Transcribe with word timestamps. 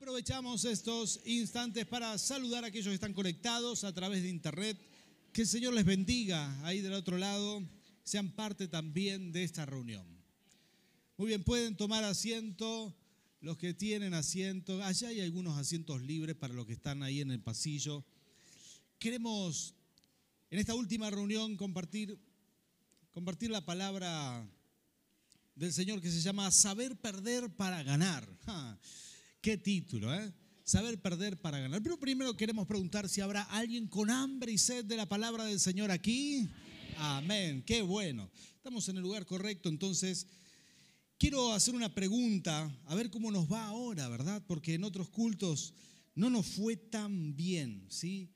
Aprovechamos 0.00 0.64
estos 0.64 1.20
instantes 1.26 1.84
para 1.84 2.16
saludar 2.16 2.64
a 2.64 2.68
aquellos 2.68 2.86
que 2.88 2.94
están 2.94 3.12
conectados 3.12 3.84
a 3.84 3.92
través 3.92 4.22
de 4.22 4.30
internet. 4.30 4.78
Que 5.30 5.42
el 5.42 5.46
Señor 5.46 5.74
les 5.74 5.84
bendiga 5.84 6.58
ahí 6.64 6.80
del 6.80 6.94
otro 6.94 7.18
lado, 7.18 7.62
sean 8.02 8.30
parte 8.30 8.66
también 8.66 9.30
de 9.30 9.44
esta 9.44 9.66
reunión. 9.66 10.06
Muy 11.18 11.26
bien, 11.26 11.44
pueden 11.44 11.76
tomar 11.76 12.02
asiento 12.04 12.96
los 13.42 13.58
que 13.58 13.74
tienen 13.74 14.14
asiento. 14.14 14.82
Allá 14.82 15.08
hay 15.08 15.20
algunos 15.20 15.58
asientos 15.58 16.00
libres 16.00 16.34
para 16.34 16.54
los 16.54 16.64
que 16.64 16.72
están 16.72 17.02
ahí 17.02 17.20
en 17.20 17.30
el 17.30 17.42
pasillo. 17.42 18.02
Queremos 18.98 19.74
en 20.48 20.60
esta 20.60 20.74
última 20.74 21.10
reunión 21.10 21.58
compartir, 21.58 22.18
compartir 23.12 23.50
la 23.50 23.66
palabra 23.66 24.50
del 25.54 25.74
Señor 25.74 26.00
que 26.00 26.10
se 26.10 26.22
llama 26.22 26.50
Saber 26.50 26.96
perder 26.96 27.54
para 27.54 27.82
ganar. 27.82 28.26
Qué 29.40 29.56
título, 29.56 30.14
¿eh? 30.14 30.34
Saber 30.64 31.00
perder 31.00 31.40
para 31.40 31.58
ganar. 31.58 31.82
Pero 31.82 31.98
primero 31.98 32.36
queremos 32.36 32.66
preguntar 32.66 33.08
si 33.08 33.22
habrá 33.22 33.42
alguien 33.44 33.86
con 33.86 34.10
hambre 34.10 34.52
y 34.52 34.58
sed 34.58 34.84
de 34.84 34.96
la 34.96 35.08
palabra 35.08 35.44
del 35.46 35.58
Señor 35.58 35.90
aquí. 35.90 36.46
Amén. 36.98 37.62
Qué 37.66 37.80
bueno. 37.80 38.30
Estamos 38.56 38.86
en 38.90 38.98
el 38.98 39.02
lugar 39.02 39.24
correcto, 39.24 39.70
entonces 39.70 40.26
quiero 41.16 41.54
hacer 41.54 41.74
una 41.74 41.94
pregunta, 41.94 42.70
a 42.84 42.94
ver 42.94 43.08
cómo 43.08 43.30
nos 43.30 43.50
va 43.50 43.64
ahora, 43.64 44.08
¿verdad? 44.08 44.42
Porque 44.46 44.74
en 44.74 44.84
otros 44.84 45.08
cultos 45.08 45.72
no 46.14 46.28
nos 46.28 46.46
fue 46.46 46.76
tan 46.76 47.34
bien, 47.34 47.86
¿sí? 47.88 48.28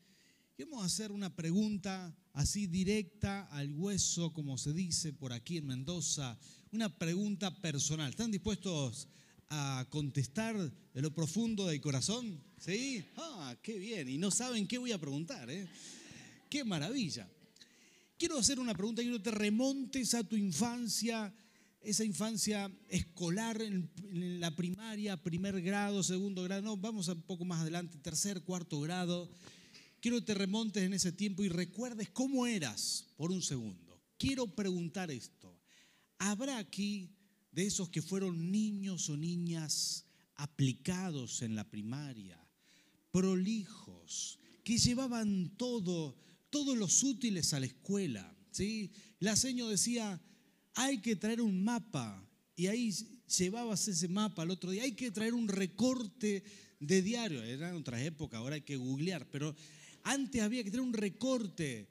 Queremos 0.56 0.82
hacer 0.82 1.12
una 1.12 1.36
pregunta 1.36 2.16
así 2.32 2.66
directa 2.66 3.42
al 3.48 3.74
hueso, 3.74 4.32
como 4.32 4.56
se 4.56 4.72
dice 4.72 5.12
por 5.12 5.34
aquí 5.34 5.58
en 5.58 5.66
Mendoza, 5.66 6.38
una 6.72 6.88
pregunta 6.88 7.60
personal. 7.60 8.08
¿Están 8.08 8.30
dispuestos 8.30 9.06
a 9.50 9.86
contestar 9.90 10.56
de 10.56 11.02
lo 11.02 11.12
profundo 11.12 11.66
del 11.66 11.80
corazón? 11.80 12.40
¿Sí? 12.58 13.04
Ah, 13.16 13.56
qué 13.62 13.78
bien. 13.78 14.08
Y 14.08 14.18
no 14.18 14.30
saben 14.30 14.66
qué 14.66 14.78
voy 14.78 14.92
a 14.92 14.98
preguntar, 14.98 15.50
¿eh? 15.50 15.66
Qué 16.48 16.64
maravilla. 16.64 17.28
Quiero 18.18 18.38
hacer 18.38 18.58
una 18.58 18.74
pregunta, 18.74 19.02
quiero 19.02 19.18
que 19.18 19.24
te 19.24 19.30
remontes 19.32 20.14
a 20.14 20.22
tu 20.22 20.36
infancia, 20.36 21.34
esa 21.82 22.04
infancia 22.04 22.70
escolar 22.88 23.60
en, 23.60 23.90
en, 24.04 24.40
la 24.40 24.54
primaria, 24.54 25.20
primer 25.20 25.60
grado, 25.60 26.02
segundo 26.02 26.42
grado, 26.44 26.62
no, 26.62 26.76
vamos 26.76 27.08
un 27.08 27.22
poco 27.22 27.44
más 27.44 27.60
adelante, 27.60 27.98
tercer, 27.98 28.42
cuarto 28.42 28.80
grado. 28.80 29.28
Quiero 30.00 30.18
que 30.18 30.26
te 30.26 30.34
remontes 30.34 30.82
en 30.82 30.92
ese 30.92 31.12
tiempo 31.12 31.42
y 31.44 31.48
recuerdes 31.48 32.10
cómo 32.10 32.46
eras 32.46 33.06
por 33.16 33.30
un 33.30 33.42
segundo. 33.42 34.00
Quiero 34.18 34.46
preguntar 34.46 35.10
esto. 35.10 35.58
¿Habrá 36.18 36.58
aquí 36.58 37.10
de 37.54 37.66
esos 37.66 37.88
que 37.88 38.02
fueron 38.02 38.50
niños 38.50 39.08
o 39.08 39.16
niñas 39.16 40.04
aplicados 40.36 41.42
en 41.42 41.54
la 41.54 41.70
primaria, 41.70 42.38
prolijos, 43.12 44.38
que 44.64 44.78
llevaban 44.78 45.56
todo, 45.56 46.16
todos 46.50 46.76
los 46.76 47.02
útiles 47.04 47.54
a 47.54 47.60
la 47.60 47.66
escuela. 47.66 48.36
¿sí? 48.50 48.90
La 49.20 49.36
seño 49.36 49.68
decía, 49.68 50.20
hay 50.74 50.98
que 50.98 51.14
traer 51.14 51.40
un 51.40 51.62
mapa, 51.62 52.28
y 52.56 52.66
ahí 52.66 52.92
llevabas 53.38 53.86
ese 53.86 54.08
mapa 54.08 54.42
al 54.42 54.50
otro 54.50 54.70
día, 54.70 54.82
hay 54.82 54.92
que 54.92 55.10
traer 55.10 55.34
un 55.34 55.48
recorte 55.48 56.42
de 56.80 57.02
diario, 57.02 57.42
era 57.42 57.70
en 57.70 57.76
otra 57.76 58.02
época, 58.02 58.38
ahora 58.38 58.56
hay 58.56 58.62
que 58.62 58.76
googlear, 58.76 59.28
pero 59.30 59.54
antes 60.02 60.42
había 60.42 60.64
que 60.64 60.70
traer 60.70 60.86
un 60.86 60.92
recorte 60.92 61.88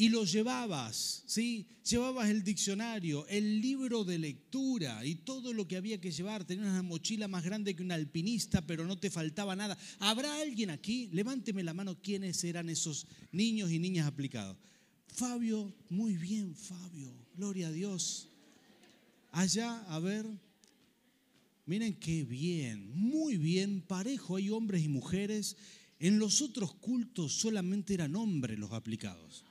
y 0.00 0.10
lo 0.10 0.24
llevabas, 0.24 1.24
¿sí? 1.26 1.66
Llevabas 1.84 2.30
el 2.30 2.44
diccionario, 2.44 3.26
el 3.26 3.60
libro 3.60 4.04
de 4.04 4.16
lectura 4.16 5.04
y 5.04 5.16
todo 5.16 5.52
lo 5.52 5.66
que 5.66 5.76
había 5.76 6.00
que 6.00 6.12
llevar. 6.12 6.44
Tenías 6.44 6.68
una 6.68 6.84
mochila 6.84 7.26
más 7.26 7.42
grande 7.42 7.74
que 7.74 7.82
un 7.82 7.90
alpinista, 7.90 8.64
pero 8.64 8.86
no 8.86 8.96
te 8.96 9.10
faltaba 9.10 9.56
nada. 9.56 9.76
¿Habrá 9.98 10.40
alguien 10.40 10.70
aquí? 10.70 11.08
Levánteme 11.12 11.64
la 11.64 11.74
mano 11.74 12.00
quiénes 12.00 12.44
eran 12.44 12.70
esos 12.70 13.08
niños 13.32 13.72
y 13.72 13.80
niñas 13.80 14.06
aplicados. 14.06 14.56
Fabio, 15.08 15.74
muy 15.88 16.16
bien, 16.16 16.54
Fabio, 16.54 17.12
gloria 17.34 17.66
a 17.66 17.72
Dios. 17.72 18.28
Allá, 19.32 19.80
a 19.88 19.98
ver, 19.98 20.24
miren 21.66 21.98
qué 21.98 22.22
bien, 22.22 22.88
muy 22.94 23.36
bien, 23.36 23.80
parejo, 23.80 24.36
hay 24.36 24.48
hombres 24.50 24.84
y 24.84 24.88
mujeres. 24.88 25.56
En 25.98 26.20
los 26.20 26.40
otros 26.40 26.72
cultos 26.74 27.32
solamente 27.32 27.94
eran 27.94 28.14
hombres 28.14 28.60
los 28.60 28.70
aplicados. 28.70 29.47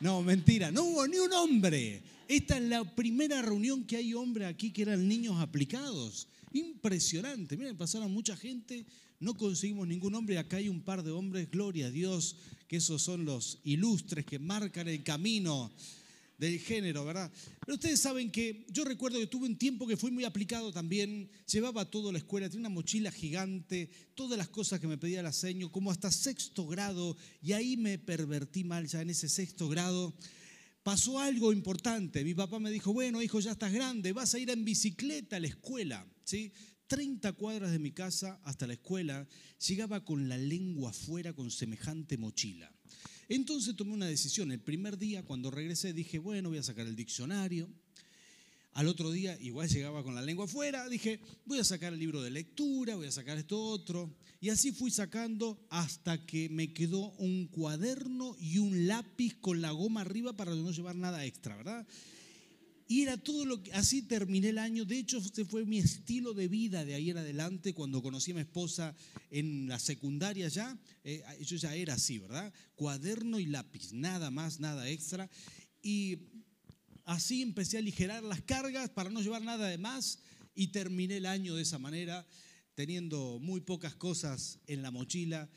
No, 0.00 0.22
mentira, 0.22 0.70
no 0.70 0.84
hubo 0.84 1.06
ni 1.06 1.18
un 1.18 1.32
hombre. 1.32 2.02
Esta 2.28 2.58
es 2.58 2.64
la 2.64 2.84
primera 2.84 3.40
reunión 3.40 3.84
que 3.84 3.96
hay 3.96 4.12
hombres 4.12 4.48
aquí 4.48 4.70
que 4.70 4.82
eran 4.82 5.08
niños 5.08 5.40
aplicados. 5.40 6.28
Impresionante. 6.52 7.56
Miren, 7.56 7.76
pasaron 7.76 8.12
mucha 8.12 8.36
gente, 8.36 8.84
no 9.20 9.34
conseguimos 9.34 9.86
ningún 9.86 10.14
hombre. 10.14 10.38
Acá 10.38 10.58
hay 10.58 10.68
un 10.68 10.82
par 10.82 11.02
de 11.02 11.12
hombres, 11.12 11.50
gloria 11.50 11.86
a 11.86 11.90
Dios, 11.90 12.36
que 12.68 12.76
esos 12.76 13.00
son 13.02 13.24
los 13.24 13.58
ilustres 13.64 14.26
que 14.26 14.38
marcan 14.38 14.88
el 14.88 15.02
camino 15.02 15.70
del 16.38 16.58
género, 16.58 17.04
¿verdad? 17.04 17.32
Pero 17.60 17.74
ustedes 17.74 18.00
saben 18.00 18.30
que 18.30 18.66
yo 18.70 18.84
recuerdo 18.84 19.18
que 19.18 19.26
tuve 19.26 19.46
un 19.46 19.56
tiempo 19.56 19.86
que 19.86 19.96
fui 19.96 20.10
muy 20.10 20.24
aplicado 20.24 20.72
también, 20.72 21.30
llevaba 21.50 21.90
todo 21.90 22.10
a 22.10 22.12
la 22.12 22.18
escuela, 22.18 22.48
tenía 22.48 22.60
una 22.60 22.74
mochila 22.74 23.10
gigante, 23.10 23.90
todas 24.14 24.36
las 24.36 24.48
cosas 24.48 24.80
que 24.80 24.86
me 24.86 24.98
pedía 24.98 25.22
la 25.22 25.32
seño, 25.32 25.72
como 25.72 25.90
hasta 25.90 26.10
sexto 26.10 26.66
grado, 26.66 27.16
y 27.42 27.52
ahí 27.52 27.76
me 27.76 27.98
pervertí 27.98 28.64
mal 28.64 28.86
ya 28.86 29.00
en 29.00 29.10
ese 29.10 29.28
sexto 29.28 29.68
grado. 29.68 30.14
Pasó 30.82 31.18
algo 31.18 31.52
importante, 31.52 32.22
mi 32.22 32.34
papá 32.34 32.60
me 32.60 32.70
dijo, 32.70 32.92
bueno, 32.92 33.20
hijo, 33.22 33.40
ya 33.40 33.52
estás 33.52 33.72
grande, 33.72 34.12
vas 34.12 34.34
a 34.34 34.38
ir 34.38 34.50
en 34.50 34.64
bicicleta 34.64 35.36
a 35.36 35.40
la 35.40 35.48
escuela, 35.48 36.06
¿sí? 36.24 36.52
30 36.86 37.32
cuadras 37.32 37.72
de 37.72 37.80
mi 37.80 37.90
casa 37.90 38.40
hasta 38.44 38.66
la 38.66 38.74
escuela, 38.74 39.26
llegaba 39.66 40.04
con 40.04 40.28
la 40.28 40.38
lengua 40.38 40.90
afuera 40.90 41.32
con 41.32 41.50
semejante 41.50 42.16
mochila. 42.16 42.75
Entonces 43.28 43.74
tomé 43.74 43.92
una 43.92 44.06
decisión. 44.06 44.52
El 44.52 44.60
primer 44.60 44.98
día, 44.98 45.24
cuando 45.24 45.50
regresé, 45.50 45.92
dije, 45.92 46.18
bueno, 46.18 46.48
voy 46.48 46.58
a 46.58 46.62
sacar 46.62 46.86
el 46.86 46.96
diccionario. 46.96 47.68
Al 48.72 48.88
otro 48.88 49.10
día, 49.10 49.38
igual 49.40 49.68
llegaba 49.68 50.02
con 50.04 50.14
la 50.14 50.20
lengua 50.20 50.44
afuera, 50.44 50.86
dije, 50.88 51.18
voy 51.46 51.58
a 51.58 51.64
sacar 51.64 51.94
el 51.94 51.98
libro 51.98 52.20
de 52.20 52.28
lectura, 52.28 52.94
voy 52.94 53.06
a 53.06 53.12
sacar 53.12 53.38
esto 53.38 53.58
otro. 53.58 54.14
Y 54.38 54.50
así 54.50 54.70
fui 54.70 54.90
sacando 54.90 55.58
hasta 55.70 56.24
que 56.26 56.50
me 56.50 56.74
quedó 56.74 57.12
un 57.12 57.46
cuaderno 57.46 58.36
y 58.38 58.58
un 58.58 58.86
lápiz 58.86 59.34
con 59.40 59.62
la 59.62 59.70
goma 59.70 60.02
arriba 60.02 60.34
para 60.34 60.54
no 60.54 60.70
llevar 60.70 60.94
nada 60.94 61.24
extra, 61.24 61.56
¿verdad? 61.56 61.86
Y 62.88 63.02
era 63.02 63.16
todo 63.16 63.44
lo 63.44 63.62
que, 63.62 63.72
así 63.72 64.02
terminé 64.02 64.50
el 64.50 64.58
año. 64.58 64.84
De 64.84 64.98
hecho, 64.98 65.18
este 65.18 65.44
fue 65.44 65.64
mi 65.64 65.78
estilo 65.78 66.34
de 66.34 66.46
vida 66.46 66.84
de 66.84 66.94
ahí 66.94 67.10
en 67.10 67.18
adelante. 67.18 67.74
Cuando 67.74 68.00
conocí 68.00 68.30
a 68.30 68.34
mi 68.34 68.40
esposa 68.42 68.94
en 69.30 69.66
la 69.66 69.80
secundaria 69.80 70.46
ya, 70.48 70.78
eh, 71.02 71.24
yo 71.40 71.56
ya 71.56 71.74
era 71.74 71.94
así, 71.94 72.18
¿verdad? 72.18 72.52
Cuaderno 72.76 73.40
y 73.40 73.46
lápiz, 73.46 73.92
nada 73.92 74.30
más, 74.30 74.60
nada 74.60 74.88
extra. 74.88 75.28
Y 75.82 76.18
así 77.04 77.42
empecé 77.42 77.76
a 77.76 77.80
aligerar 77.80 78.22
las 78.22 78.42
cargas 78.42 78.88
para 78.90 79.10
no 79.10 79.20
llevar 79.20 79.42
nada 79.42 79.66
de 79.66 79.78
más 79.78 80.20
y 80.54 80.68
terminé 80.68 81.16
el 81.16 81.26
año 81.26 81.56
de 81.56 81.62
esa 81.62 81.80
manera, 81.80 82.24
teniendo 82.76 83.40
muy 83.40 83.60
pocas 83.60 83.96
cosas 83.96 84.60
en 84.68 84.82
la 84.82 84.92
mochila. 84.92 85.50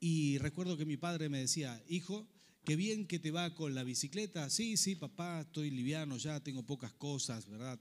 Y 0.00 0.38
recuerdo 0.38 0.78
que 0.78 0.86
mi 0.86 0.96
padre 0.96 1.28
me 1.28 1.40
decía, 1.40 1.82
hijo, 1.88 2.26
qué 2.64 2.76
bien 2.76 3.06
que 3.06 3.18
te 3.18 3.30
va 3.30 3.54
con 3.54 3.74
la 3.74 3.84
bicicleta. 3.84 4.48
Sí, 4.50 4.76
sí, 4.76 4.94
papá, 4.94 5.42
estoy 5.42 5.70
liviano, 5.70 6.16
ya 6.16 6.40
tengo 6.40 6.62
pocas 6.62 6.92
cosas, 6.92 7.48
¿verdad? 7.48 7.78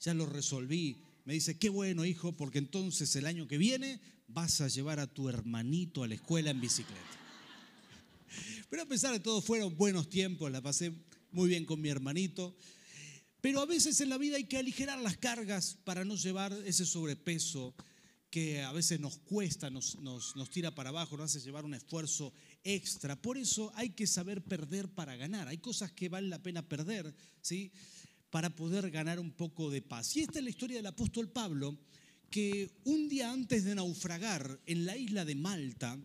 Ya 0.00 0.14
lo 0.14 0.26
resolví. 0.26 1.02
Me 1.24 1.34
dice, 1.34 1.58
qué 1.58 1.68
bueno, 1.68 2.04
hijo, 2.04 2.32
porque 2.32 2.58
entonces 2.58 3.14
el 3.16 3.26
año 3.26 3.46
que 3.46 3.58
viene 3.58 4.00
vas 4.28 4.60
a 4.60 4.68
llevar 4.68 4.98
a 4.98 5.06
tu 5.06 5.28
hermanito 5.28 6.02
a 6.02 6.08
la 6.08 6.14
escuela 6.14 6.50
en 6.50 6.60
bicicleta. 6.60 7.00
Pero 8.70 8.82
a 8.82 8.86
pesar 8.86 9.12
de 9.12 9.20
todo, 9.20 9.40
fueron 9.40 9.76
buenos 9.76 10.08
tiempos, 10.08 10.50
la 10.50 10.60
pasé 10.60 10.92
muy 11.30 11.48
bien 11.48 11.64
con 11.64 11.80
mi 11.80 11.88
hermanito. 11.88 12.56
Pero 13.40 13.60
a 13.60 13.66
veces 13.66 14.00
en 14.00 14.08
la 14.08 14.18
vida 14.18 14.36
hay 14.36 14.44
que 14.44 14.58
aligerar 14.58 15.00
las 15.00 15.16
cargas 15.16 15.76
para 15.84 16.04
no 16.04 16.16
llevar 16.16 16.52
ese 16.64 16.86
sobrepeso 16.86 17.74
que 18.32 18.62
a 18.62 18.72
veces 18.72 18.98
nos 18.98 19.18
cuesta, 19.18 19.68
nos, 19.68 20.00
nos, 20.00 20.34
nos, 20.36 20.48
tira 20.48 20.74
para 20.74 20.88
abajo, 20.88 21.18
nos 21.18 21.26
hace 21.26 21.44
llevar 21.44 21.66
un 21.66 21.74
esfuerzo 21.74 22.32
extra. 22.64 23.20
Por 23.20 23.36
eso 23.36 23.70
hay 23.74 23.90
que 23.90 24.06
saber 24.06 24.42
perder 24.42 24.88
para 24.88 25.16
ganar. 25.16 25.48
Hay 25.48 25.58
cosas 25.58 25.92
que 25.92 26.08
vale 26.08 26.28
la 26.28 26.42
pena 26.42 26.66
perder, 26.66 27.14
¿sí? 27.42 27.70
Para 28.30 28.48
poder 28.48 28.90
ganar 28.90 29.20
un 29.20 29.32
poco 29.32 29.70
de 29.70 29.82
paz. 29.82 30.16
Y 30.16 30.20
esta 30.20 30.38
es 30.38 30.44
la 30.44 30.50
historia 30.50 30.78
del 30.78 30.86
apóstol 30.86 31.28
Pablo, 31.28 31.78
que 32.30 32.70
un 32.84 33.06
día 33.06 33.30
antes 33.30 33.64
de 33.64 33.74
naufragar 33.74 34.58
en 34.64 34.86
la 34.86 34.96
isla 34.96 35.26
de 35.26 35.34
Malta, 35.34 36.00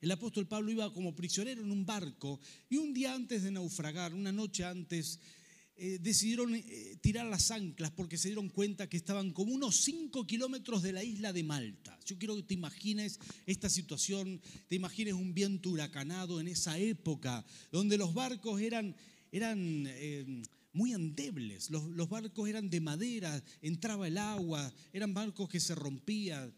el 0.00 0.10
apóstol 0.10 0.48
Pablo 0.48 0.72
iba 0.72 0.92
como 0.92 1.14
prisionero 1.14 1.62
en 1.62 1.70
un 1.70 1.86
barco 1.86 2.40
y 2.68 2.78
un 2.78 2.92
día 2.92 3.14
antes 3.14 3.44
de 3.44 3.52
naufragar, 3.52 4.14
una 4.14 4.32
noche 4.32 4.64
antes, 4.64 5.20
eh, 5.82 5.98
decidieron 5.98 6.54
eh, 6.54 6.98
tirar 7.00 7.24
las 7.24 7.50
anclas 7.50 7.90
porque 7.90 8.18
se 8.18 8.28
dieron 8.28 8.50
cuenta 8.50 8.86
que 8.86 8.98
estaban 8.98 9.30
como 9.30 9.54
unos 9.54 9.76
5 9.76 10.26
kilómetros 10.26 10.82
de 10.82 10.92
la 10.92 11.02
isla 11.02 11.32
de 11.32 11.42
Malta. 11.42 11.98
Yo 12.04 12.18
quiero 12.18 12.36
que 12.36 12.42
te 12.42 12.52
imagines 12.52 13.18
esta 13.46 13.70
situación, 13.70 14.42
te 14.68 14.76
imagines 14.76 15.14
un 15.14 15.32
viento 15.32 15.70
huracanado 15.70 16.38
en 16.38 16.48
esa 16.48 16.76
época, 16.76 17.46
donde 17.72 17.96
los 17.96 18.12
barcos 18.12 18.60
eran, 18.60 18.94
eran 19.32 19.86
eh, 19.86 20.42
muy 20.74 20.92
endebles. 20.92 21.70
Los, 21.70 21.84
los 21.84 22.10
barcos 22.10 22.46
eran 22.46 22.68
de 22.68 22.80
madera, 22.82 23.42
entraba 23.62 24.06
el 24.06 24.18
agua, 24.18 24.70
eran 24.92 25.14
barcos 25.14 25.48
que 25.48 25.60
se 25.60 25.74
rompían. 25.74 26.52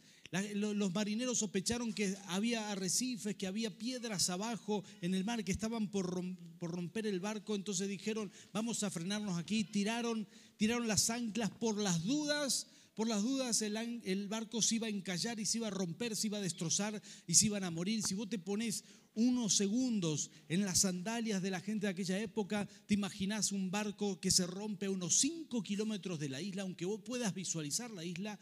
Los 0.55 0.95
marineros 0.95 1.39
sospecharon 1.39 1.93
que 1.93 2.17
había 2.29 2.71
arrecifes, 2.71 3.37
que 3.37 3.47
había 3.47 3.77
piedras 3.77 4.31
abajo 4.31 4.83
en 5.03 5.15
el 5.15 5.25
mar, 5.25 5.45
que 5.45 5.53
estaban 5.53 5.91
por, 5.91 6.07
rom- 6.11 6.37
por 6.59 6.71
romper 6.71 7.07
el 7.07 7.21
barco. 7.21 7.55
Entonces 7.55 7.87
dijeron, 7.87 8.33
vamos 8.53 8.83
a 8.83 8.91
frenarnos 8.91 9.37
aquí. 9.37 9.65
Tiraron, 9.65 10.27
tiraron 10.57 10.89
las 10.89 11.11
anclas 11.11 11.51
por 11.51 11.77
las 11.79 12.05
dudas. 12.05 12.67
Por 12.95 13.09
las 13.09 13.23
dudas 13.23 13.61
el, 13.63 13.77
el 13.77 14.29
barco 14.29 14.61
se 14.63 14.77
iba 14.77 14.87
a 14.87 14.91
encallar 14.91 15.39
y 15.41 15.47
se 15.47 15.59
iba 15.59 15.69
a 15.69 15.71
romper, 15.71 16.15
se 16.17 16.27
iba 16.29 16.39
a 16.39 16.43
destrozar 16.43 17.01
y 17.27 17.35
se 17.35 17.47
iban 17.47 17.65
a 17.65 17.71
morir. 17.71 18.03
Si 18.03 18.15
vos 18.15 18.29
te 18.29 18.39
pones 18.39 18.85
unos 19.15 19.55
segundos 19.57 20.31
en 20.49 20.63
las 20.63 20.81
sandalias 20.81 21.43
de 21.43 21.51
la 21.51 21.61
gente 21.61 21.87
de 21.87 21.91
aquella 21.93 22.19
época, 22.21 22.67
te 22.87 22.95
imaginás 22.95 23.53
un 23.53 23.71
barco 23.71 24.19
que 24.21 24.31
se 24.31 24.47
rompe 24.47 24.87
a 24.87 24.91
unos 24.91 25.19
5 25.19 25.63
kilómetros 25.63 26.19
de 26.19 26.29
la 26.31 26.41
isla, 26.41 26.63
aunque 26.63 26.85
vos 26.87 27.01
puedas 27.05 27.35
visualizar 27.35 27.91
la 27.91 28.05
isla. 28.05 28.39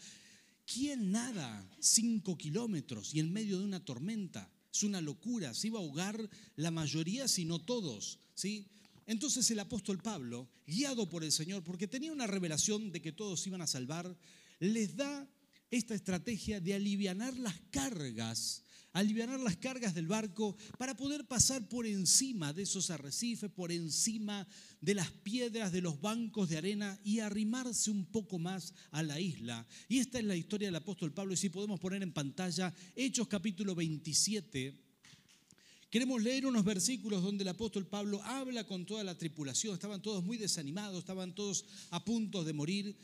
¿Quién 0.72 1.11
nada 1.11 1.69
5 1.81 2.38
kilómetros 2.38 3.12
y 3.12 3.19
en 3.19 3.32
medio 3.32 3.58
de 3.58 3.64
una 3.64 3.84
tormenta? 3.84 4.49
Es 4.72 4.84
una 4.84 5.00
locura, 5.00 5.52
se 5.52 5.67
iba 5.67 5.81
a 5.81 5.82
ahogar 5.82 6.31
la 6.55 6.70
mayoría, 6.70 7.26
si 7.26 7.44
no 7.44 7.58
todos. 7.58 8.20
¿sí? 8.34 8.69
Entonces 9.06 9.50
el 9.50 9.58
apóstol 9.58 9.99
Pablo, 9.99 10.49
guiado 10.69 11.08
por 11.08 11.25
el 11.25 11.32
Señor, 11.32 11.64
porque 11.64 11.88
tenía 11.88 12.12
una 12.12 12.28
revelación 12.28 12.93
de 12.93 13.02
que 13.02 13.11
todos 13.11 13.44
iban 13.49 13.62
a 13.62 13.67
salvar, 13.67 14.17
les 14.61 14.94
da 14.94 15.28
esta 15.72 15.94
estrategia 15.94 16.61
de 16.61 16.75
alivianar 16.75 17.37
las 17.37 17.58
cargas, 17.72 18.62
alivianar 18.93 19.39
las 19.41 19.57
cargas 19.57 19.95
del 19.95 20.07
barco 20.09 20.57
para 20.79 20.97
poder 20.97 21.27
pasar 21.27 21.69
por 21.69 21.87
encima 21.87 22.53
de 22.53 22.63
esos 22.63 22.91
arrecifes, 22.91 23.51
por 23.51 23.71
encima 23.71 24.47
de 24.81 24.95
las 24.95 25.11
piedras, 25.11 25.73
de 25.73 25.81
los 25.81 26.01
bancos 26.01 26.49
de 26.49 26.59
arena 26.59 26.99
y 27.05 27.21
arrimarse 27.21 27.91
un 27.91 28.05
poco 28.07 28.39
más 28.39 28.75
a 28.91 29.03
la 29.03 29.21
isla. 29.21 29.67
Y 29.89 29.99
esta 29.99 30.19
es 30.19 30.25
la 30.25 30.37
historia 30.37 30.69
del 30.69 30.77
apóstol 30.77 31.13
Pablo 31.13 31.35
y 31.35 31.37
si 31.37 31.49
podemos 31.51 31.79
poner 31.79 32.03
en 32.03 32.13
pantalla 32.13 32.75
Hechos 32.97 33.29
capítulo 33.29 33.75
27. 33.75 34.75
Queremos 35.89 36.23
leer 36.23 36.47
unos 36.47 36.65
versículos 36.65 37.21
donde 37.23 37.43
el 37.43 37.49
apóstol 37.49 37.85
Pablo 37.87 38.23
habla 38.23 38.65
con 38.65 38.87
toda 38.87 39.03
la 39.03 39.19
tripulación. 39.19 39.75
Estaban 39.75 40.01
todos 40.01 40.23
muy 40.25 40.37
desanimados, 40.37 41.01
estaban 41.01 41.35
todos 41.35 41.65
a 41.91 42.05
punto 42.05 42.45
de 42.45 42.53
morir. 42.53 42.97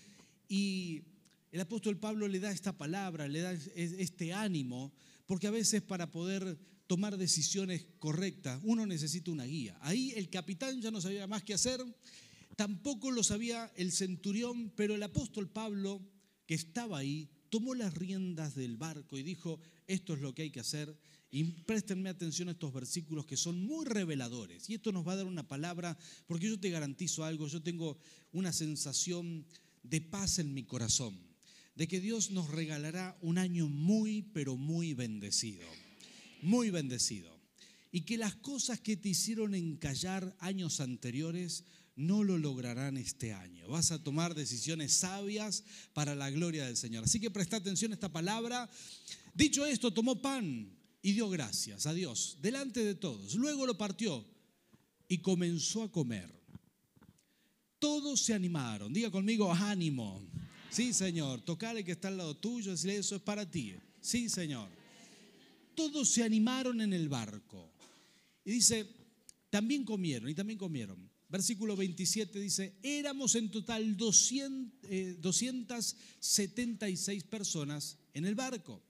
Y 0.49 1.03
el 1.51 1.61
apóstol 1.61 1.99
Pablo 1.99 2.29
le 2.29 2.39
da 2.39 2.53
esta 2.53 2.73
palabra, 2.77 3.27
le 3.27 3.41
da 3.41 3.53
es- 3.53 3.67
este 3.75 4.33
ánimo, 4.33 4.93
porque 5.27 5.47
a 5.47 5.51
veces 5.51 5.83
para 5.83 6.11
poder 6.11 6.59
tomar 6.87 7.17
decisiones 7.17 7.87
correctas 7.99 8.61
uno 8.63 8.87
necesita 8.87 9.31
una 9.31 9.45
guía. 9.45 9.77
Ahí 9.81 10.13
el 10.17 10.31
capitán 10.31 10.81
ya 10.81 10.91
no 10.91 11.01
sabía 11.01 11.27
más 11.27 11.43
qué 11.43 11.55
hacer, 11.55 11.85
tampoco 12.57 13.11
lo 13.11 13.23
sabía 13.23 13.71
el 13.77 13.93
centurión, 13.93 14.73
pero 14.77 14.95
el 14.95 15.03
apóstol 15.03 15.49
Pablo, 15.51 16.01
que 16.47 16.55
estaba 16.55 16.99
ahí, 16.99 17.29
tomó 17.51 17.75
las 17.75 17.95
riendas 17.95 18.55
del 18.55 18.77
barco 18.77 19.17
y 19.17 19.23
dijo, 19.23 19.61
esto 19.87 20.15
es 20.15 20.21
lo 20.21 20.35
que 20.35 20.43
hay 20.43 20.51
que 20.51 20.61
hacer. 20.61 20.97
Y 21.31 21.45
préstenme 21.45 22.09
atención 22.09 22.49
a 22.49 22.53
estos 22.53 22.73
versículos 22.73 23.27
que 23.27 23.37
son 23.37 23.61
muy 23.61 23.85
reveladores. 23.85 24.71
Y 24.71 24.75
esto 24.75 24.93
nos 24.93 25.07
va 25.07 25.13
a 25.13 25.17
dar 25.17 25.27
una 25.27 25.47
palabra, 25.47 25.99
porque 26.27 26.49
yo 26.49 26.59
te 26.59 26.71
garantizo 26.71 27.25
algo, 27.25 27.47
yo 27.49 27.63
tengo 27.63 27.99
una 28.33 28.53
sensación 28.53 29.45
de 29.83 30.01
paz 30.01 30.39
en 30.39 30.55
mi 30.55 30.65
corazón, 30.65 31.19
de 31.77 31.87
que 31.87 32.01
Dios 32.01 32.31
nos 32.31 32.49
regalará 32.49 33.17
un 33.21 33.39
año 33.39 33.69
muy, 33.69 34.23
pero 34.23 34.57
muy 34.57 34.95
bendecido, 34.95 35.67
muy 36.43 36.71
bendecido. 36.71 37.37
Y 37.93 38.01
que 38.03 38.17
las 38.19 38.35
cosas 38.35 38.81
que 38.81 38.97
te 38.97 39.11
hicieron 39.11 39.55
encallar 39.55 40.35
años 40.41 40.81
anteriores 40.81 41.65
no 41.95 42.25
lo 42.25 42.37
lograrán 42.39 42.97
este 42.97 43.33
año. 43.33 43.69
Vas 43.69 43.91
a 43.91 44.03
tomar 44.03 44.35
decisiones 44.35 44.93
sabias 44.93 45.65
para 45.93 46.15
la 46.15 46.31
gloria 46.31 46.67
del 46.67 46.77
Señor. 46.77 47.05
Así 47.05 47.21
que 47.21 47.31
presta 47.31 47.57
atención 47.57 47.93
a 47.93 47.95
esta 47.95 48.13
palabra. 48.13 48.69
Dicho 49.35 49.65
esto, 49.65 49.93
tomó 49.93 50.21
pan 50.21 50.71
y 51.01 51.13
dio 51.13 51.29
gracias 51.29 51.87
a 51.87 51.95
Dios 51.95 52.39
delante 52.41 52.85
de 52.85 52.95
todos. 52.95 53.35
Luego 53.35 53.67
lo 53.67 53.79
partió 53.79 54.27
y 55.09 55.19
comenzó 55.19 55.85
a 55.85 55.93
comer. 55.93 56.35
Todos 57.79 58.21
se 58.21 58.35
animaron. 58.35 58.93
Diga 58.93 59.11
conmigo, 59.11 59.53
ánimo. 59.53 60.23
Sí, 60.71 60.93
Señor. 60.93 61.41
Tocale 61.43 61.85
que 61.85 61.93
está 61.93 62.09
al 62.09 62.19
lado 62.19 62.37
tuyo, 62.37 62.71
decirle 62.71 62.97
eso 62.97 63.17
es 63.17 63.23
para 63.23 63.51
ti. 63.51 63.75
Sí, 64.01 64.29
Señor. 64.29 64.69
Todos 65.75 66.11
se 66.11 66.23
animaron 66.23 66.81
en 66.81 66.93
el 66.93 67.09
barco. 67.09 67.73
Y 68.45 68.53
dice, 68.53 68.87
también 69.51 69.85
comieron, 69.85 70.29
y 70.29 70.35
también 70.35 70.59
comieron. 70.59 71.11
Versículo 71.29 71.75
27 71.77 72.39
dice, 72.39 72.77
éramos 72.83 73.35
en 73.35 73.51
total 73.51 73.97
200, 73.97 74.91
eh, 74.91 75.17
276 75.19 77.25
personas 77.25 77.99
en 78.15 78.27
el 78.27 78.37
barco. 78.37 78.81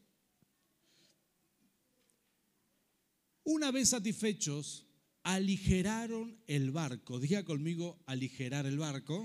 Una 3.45 3.71
vez 3.71 3.91
satisfechos, 3.91 4.87
aligeraron 5.23 6.37
el 6.47 6.73
barco. 6.73 7.19
Diga 7.19 7.43
conmigo, 7.45 7.99
aligerar 8.07 8.67
el 8.67 8.79
barco. 8.79 9.25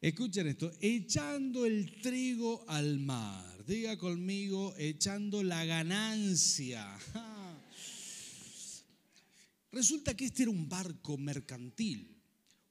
Escuchen 0.00 0.46
esto, 0.46 0.72
echando 0.80 1.66
el 1.66 2.00
trigo 2.00 2.64
al 2.68 2.98
mar. 3.00 3.66
Diga 3.66 3.98
conmigo, 3.98 4.74
echando 4.78 5.42
la 5.42 5.62
ganancia. 5.66 6.88
Resulta 9.70 10.16
que 10.16 10.24
este 10.24 10.44
era 10.44 10.52
un 10.52 10.70
barco 10.70 11.18
mercantil. 11.18 12.16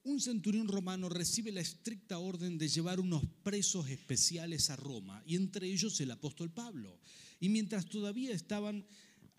Un 0.02 0.20
centurión 0.20 0.66
romano 0.66 1.08
recibe 1.08 1.52
la 1.52 1.60
estricta 1.60 2.18
orden 2.18 2.58
de 2.58 2.68
llevar 2.68 2.98
unos 2.98 3.22
presos 3.44 3.88
especiales 3.88 4.68
a 4.70 4.76
Roma, 4.76 5.22
y 5.24 5.36
entre 5.36 5.68
ellos 5.68 6.00
el 6.00 6.10
apóstol 6.10 6.50
Pablo. 6.50 6.98
Y 7.38 7.48
mientras 7.48 7.86
todavía 7.86 8.32
estaban 8.32 8.84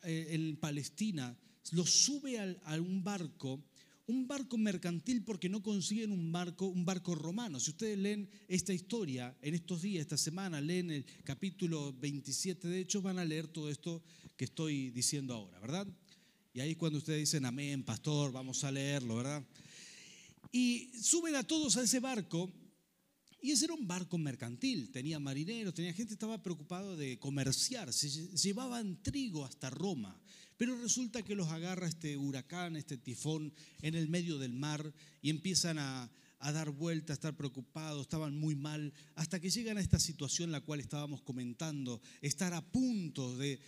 eh, 0.04 0.28
en 0.30 0.56
Palestina, 0.56 1.38
los 1.72 1.90
sube 1.90 2.40
a 2.40 2.76
un 2.80 3.04
barco, 3.04 3.62
un 4.08 4.28
barco 4.28 4.58
mercantil 4.58 5.24
porque 5.24 5.48
no 5.50 5.62
consiguen 5.64 6.12
un 6.12 6.32
barco, 6.32 6.68
un 6.68 6.84
barco 6.86 7.16
romano. 7.16 7.60
Si 7.60 7.70
ustedes 7.72 7.98
leen 7.98 8.30
esta 8.48 8.74
historia 8.74 9.36
en 9.42 9.54
estos 9.56 9.82
días, 9.82 10.02
esta 10.02 10.18
semana, 10.18 10.60
leen 10.60 10.92
el 10.92 11.06
capítulo 11.24 11.94
27 11.94 12.68
de 12.68 12.80
Hechos, 12.82 13.04
van 13.04 13.20
a 13.20 13.26
leer 13.26 13.48
todo 13.48 13.70
esto 13.70 14.04
que 14.36 14.46
estoy 14.46 14.90
diciendo 14.92 15.34
ahora, 15.34 15.60
¿verdad? 15.60 15.88
Y 16.54 16.60
ahí 16.60 16.76
cuando 16.76 16.98
ustedes 16.98 17.20
dicen, 17.22 17.46
amén, 17.46 17.84
pastor, 17.84 18.32
vamos 18.32 18.64
a 18.64 18.72
leerlo, 18.72 19.16
¿verdad? 19.18 19.46
Y 20.52 20.92
suben 21.02 21.36
a 21.36 21.44
todos 21.44 21.78
a 21.78 21.84
ese 21.84 22.00
barco. 22.00 22.52
Y 23.44 23.52
ese 23.52 23.66
era 23.66 23.74
un 23.74 23.88
barco 23.88 24.20
mercantil, 24.20 24.92
tenía 24.92 25.20
marineros, 25.20 25.74
tenía 25.74 25.94
gente, 25.94 26.14
estaba 26.14 26.44
preocupado 26.44 26.96
de 26.96 27.18
comerciar, 27.18 27.92
se 27.92 28.08
lle- 28.08 28.30
llevaban 28.40 29.02
trigo 29.02 29.44
hasta 29.46 29.72
Roma. 29.72 30.22
Pero 30.62 30.78
resulta 30.78 31.24
que 31.24 31.34
los 31.34 31.48
agarra 31.48 31.88
este 31.88 32.18
huracán, 32.18 32.76
este 32.76 32.96
tifón 32.96 33.52
en 33.82 33.96
el 33.96 34.10
medio 34.10 34.38
del 34.38 34.54
mar 34.54 34.94
y 35.20 35.32
empiezan 35.32 35.80
a, 35.80 36.08
dar 36.40 36.70
vuelta, 36.70 37.14
a 37.14 37.16
estar 37.16 37.36
preocupados, 37.36 38.02
estaban 38.02 38.38
muy 38.38 38.54
mal, 38.54 38.94
hasta 39.16 39.40
que 39.40 39.50
llegan 39.50 39.80
a 39.80 39.82
esta 39.82 40.00
situación 40.00 40.52
la 40.52 40.62
cual 40.62 40.80
estábamos 40.80 41.24
comentando, 41.24 42.00
estar 42.22 42.54
a 42.54 42.62
punto 42.62 43.36
de, 43.38 43.60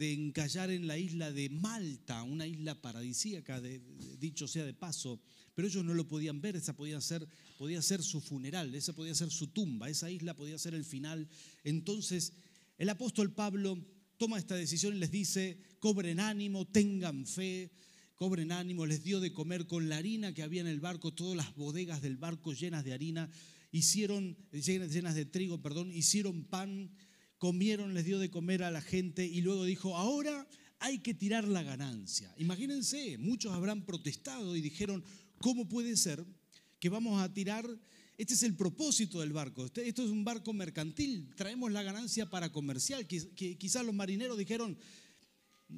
encallar 0.00 0.72
en 0.72 0.88
la 0.88 0.98
isla 0.98 1.30
de 1.30 1.48
Malta, 1.48 2.24
una 2.24 2.44
isla 2.44 2.74
paradisíaca, 2.82 3.60
de- 3.60 3.80
dicho 4.18 4.48
sea 4.48 4.64
de 4.64 4.74
paso, 4.74 5.20
pero 5.54 5.68
ellos 5.68 5.84
no 5.84 5.94
lo 5.94 6.08
podían 6.08 6.40
ver, 6.40 6.56
esa 6.56 6.74
podía 6.74 7.00
ser, 7.00 7.24
podía 7.56 7.80
ser 7.82 8.02
su 8.02 8.20
funeral, 8.20 8.74
esa 8.74 8.92
podía 8.92 9.14
ser 9.14 9.30
su 9.30 9.46
tumba, 9.46 9.88
esa 9.88 10.10
isla 10.10 10.34
podía 10.34 10.58
ser 10.58 10.74
el 10.74 10.84
final. 10.84 11.28
Entonces, 11.62 12.32
el 12.78 12.88
apóstol 12.88 13.32
Pablo 13.32 13.78
toma 14.16 14.38
esta 14.38 14.54
decisión 14.54 14.96
y 14.96 14.98
les 14.98 15.10
dice, 15.10 15.58
cobren 15.78 16.20
ánimo, 16.20 16.66
tengan 16.66 17.26
fe, 17.26 17.70
cobren 18.14 18.52
ánimo, 18.52 18.86
les 18.86 19.04
dio 19.04 19.20
de 19.20 19.32
comer 19.32 19.66
con 19.66 19.88
la 19.88 19.98
harina 19.98 20.32
que 20.32 20.42
había 20.42 20.60
en 20.62 20.66
el 20.66 20.80
barco, 20.80 21.12
todas 21.12 21.36
las 21.36 21.54
bodegas 21.54 22.02
del 22.02 22.16
barco 22.16 22.52
llenas 22.52 22.84
de 22.84 22.92
harina, 22.92 23.30
hicieron, 23.72 24.36
llenas 24.52 25.14
de 25.14 25.26
trigo, 25.26 25.60
perdón, 25.60 25.92
hicieron 25.92 26.44
pan, 26.44 26.90
comieron, 27.38 27.94
les 27.94 28.04
dio 28.04 28.18
de 28.18 28.30
comer 28.30 28.62
a 28.62 28.70
la 28.70 28.80
gente 28.80 29.26
y 29.26 29.42
luego 29.42 29.64
dijo, 29.64 29.96
ahora 29.96 30.48
hay 30.78 30.98
que 30.98 31.14
tirar 31.14 31.46
la 31.46 31.62
ganancia. 31.62 32.34
Imagínense, 32.38 33.18
muchos 33.18 33.52
habrán 33.52 33.84
protestado 33.84 34.56
y 34.56 34.60
dijeron, 34.60 35.04
¿cómo 35.38 35.68
puede 35.68 35.96
ser 35.96 36.24
que 36.80 36.88
vamos 36.88 37.20
a 37.22 37.32
tirar? 37.32 37.66
Este 38.18 38.34
es 38.34 38.42
el 38.42 38.54
propósito 38.54 39.20
del 39.20 39.32
barco. 39.32 39.66
Este- 39.66 39.86
Esto 39.88 40.04
es 40.04 40.10
un 40.10 40.24
barco 40.24 40.52
mercantil. 40.52 41.30
Traemos 41.36 41.70
la 41.70 41.82
ganancia 41.82 42.30
para 42.30 42.50
comercial. 42.50 43.06
Quizás 43.06 43.84
los 43.84 43.94
marineros 43.94 44.38
dijeron, 44.38 44.78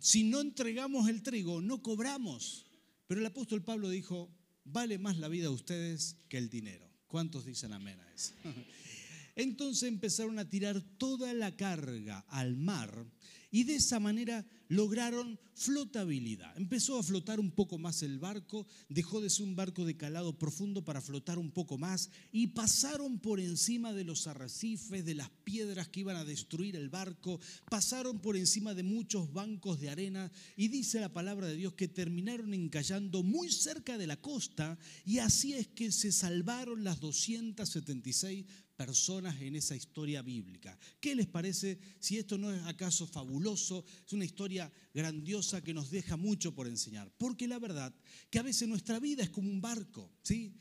si 0.01 0.23
no 0.25 0.41
entregamos 0.41 1.09
el 1.09 1.23
trigo, 1.23 1.61
no 1.61 1.83
cobramos. 1.83 2.67
Pero 3.07 3.21
el 3.21 3.27
apóstol 3.27 3.63
Pablo 3.65 3.89
dijo, 3.89 4.31
vale 4.65 4.99
más 4.99 5.17
la 5.19 5.29
vida 5.29 5.45
de 5.45 5.55
ustedes 5.55 6.17
que 6.29 6.39
el 6.39 6.49
dinero. 6.51 6.87
¿Cuántos 7.09 7.45
dicen 7.45 7.73
amén 7.73 7.99
a 8.01 8.13
eso? 8.15 8.33
Entonces 9.35 9.89
empezaron 9.89 10.39
a 10.39 10.49
tirar 10.49 10.81
toda 10.99 11.33
la 11.33 11.57
carga 11.57 12.25
al 12.29 12.57
mar 12.57 13.07
y 13.51 13.65
de 13.65 13.77
esa 13.77 13.99
manera 13.99 14.47
lograron 14.69 15.39
flotabilidad. 15.55 16.57
Empezó 16.57 16.99
a 16.99 17.03
flotar 17.03 17.41
un 17.41 17.51
poco 17.51 17.79
más 17.79 18.03
el 18.03 18.19
barco, 18.19 18.67
dejó 18.89 19.21
de 19.21 19.31
ser 19.31 19.47
un 19.47 19.57
barco 19.57 19.85
de 19.85 19.97
calado 19.97 20.39
profundo 20.39 20.85
para 20.85 21.01
flotar 21.01 21.39
un 21.39 21.51
poco 21.51 21.79
más 21.79 22.11
y 22.31 22.49
pasaron 22.49 23.19
por 23.19 23.41
encima 23.41 23.93
de 23.93 24.05
los 24.05 24.27
arrecifes, 24.27 25.05
de 25.05 25.15
las 25.15 25.31
piedras 25.45 25.89
que 25.89 26.01
iban 26.01 26.17
a 26.17 26.25
destruir 26.25 26.77
el 26.77 26.91
barco, 26.91 27.41
pasaron 27.71 28.21
por 28.21 28.37
encima 28.37 28.75
de 28.75 28.83
muchos 28.83 29.33
bancos 29.33 29.81
de 29.81 29.91
arena 29.91 30.31
y 30.57 30.69
dice 30.69 31.01
la 31.01 31.13
palabra 31.13 31.49
de 31.49 31.57
Dios 31.57 31.75
que 31.75 31.89
terminaron 31.89 32.55
encallando 32.55 33.23
muy 33.23 33.51
cerca 33.51 33.99
de 33.99 34.07
la 34.07 34.21
costa 34.21 34.79
y 35.05 35.19
así 35.19 35.55
es 35.55 35.67
que 35.69 35.91
se 35.91 36.13
salvaron 36.13 36.85
las 36.85 37.01
276 37.01 38.45
personas 38.79 39.41
en 39.43 39.57
esa 39.57 39.75
historia 39.75 40.23
bíblica. 40.23 40.79
¿Qué 41.01 41.17
les 41.17 41.27
parece 41.27 41.81
si 41.99 42.17
esto 42.17 42.39
no 42.39 42.55
es 42.55 42.63
acaso 42.63 43.09
fabuloso? 43.09 43.85
Es 44.07 44.13
una 44.13 44.25
historia 44.25 44.73
grandiosa 44.95 45.65
que 45.65 45.75
nos 45.75 45.91
deja 45.91 46.17
mucho 46.17 46.55
por 46.55 46.69
enseñar. 46.69 47.13
Porque 47.19 47.49
la 47.49 47.59
verdad 47.59 47.93
que 48.31 48.39
a 48.39 48.45
veces 48.45 48.69
nuestra 48.69 49.01
vida 49.01 49.25
es 49.25 49.31
como 49.31 49.51
un 49.51 49.61
barco, 49.61 50.13
¿sí? 50.23 50.55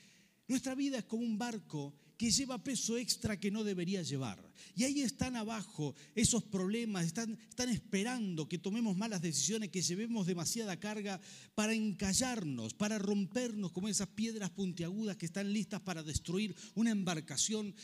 Nuestra 0.48 0.74
vida 0.74 0.98
es 0.98 1.04
como 1.06 1.24
un 1.24 1.38
barco 1.38 1.94
que 2.18 2.32
lleva 2.32 2.64
peso 2.64 2.98
extra 2.98 3.40
que 3.40 3.52
no 3.52 3.64
debería 3.64 4.02
llevar. 4.02 4.44
Y 4.76 4.84
ahí 4.84 5.02
están 5.02 5.36
abajo 5.36 5.96
esos 6.16 6.44
problemas, 6.44 7.06
están, 7.06 7.38
están 7.50 7.70
esperando 7.70 8.50
que 8.50 8.58
tomemos 8.58 8.98
malas 8.98 9.22
decisiones, 9.22 9.70
que 9.70 9.82
llevemos 9.82 10.26
demasiada 10.26 10.80
carga 10.80 11.22
para 11.56 11.74
encallarnos, 11.74 12.74
para 12.74 12.98
rompernos 12.98 13.72
como 13.72 13.88
esas 13.88 14.08
piedras 14.10 14.50
puntiagudas 14.50 15.18
que 15.18 15.28
están 15.28 15.54
listas 15.54 15.82
para 15.82 16.04
destruir 16.04 16.56
una 16.76 16.92
embarcación. 16.92 17.76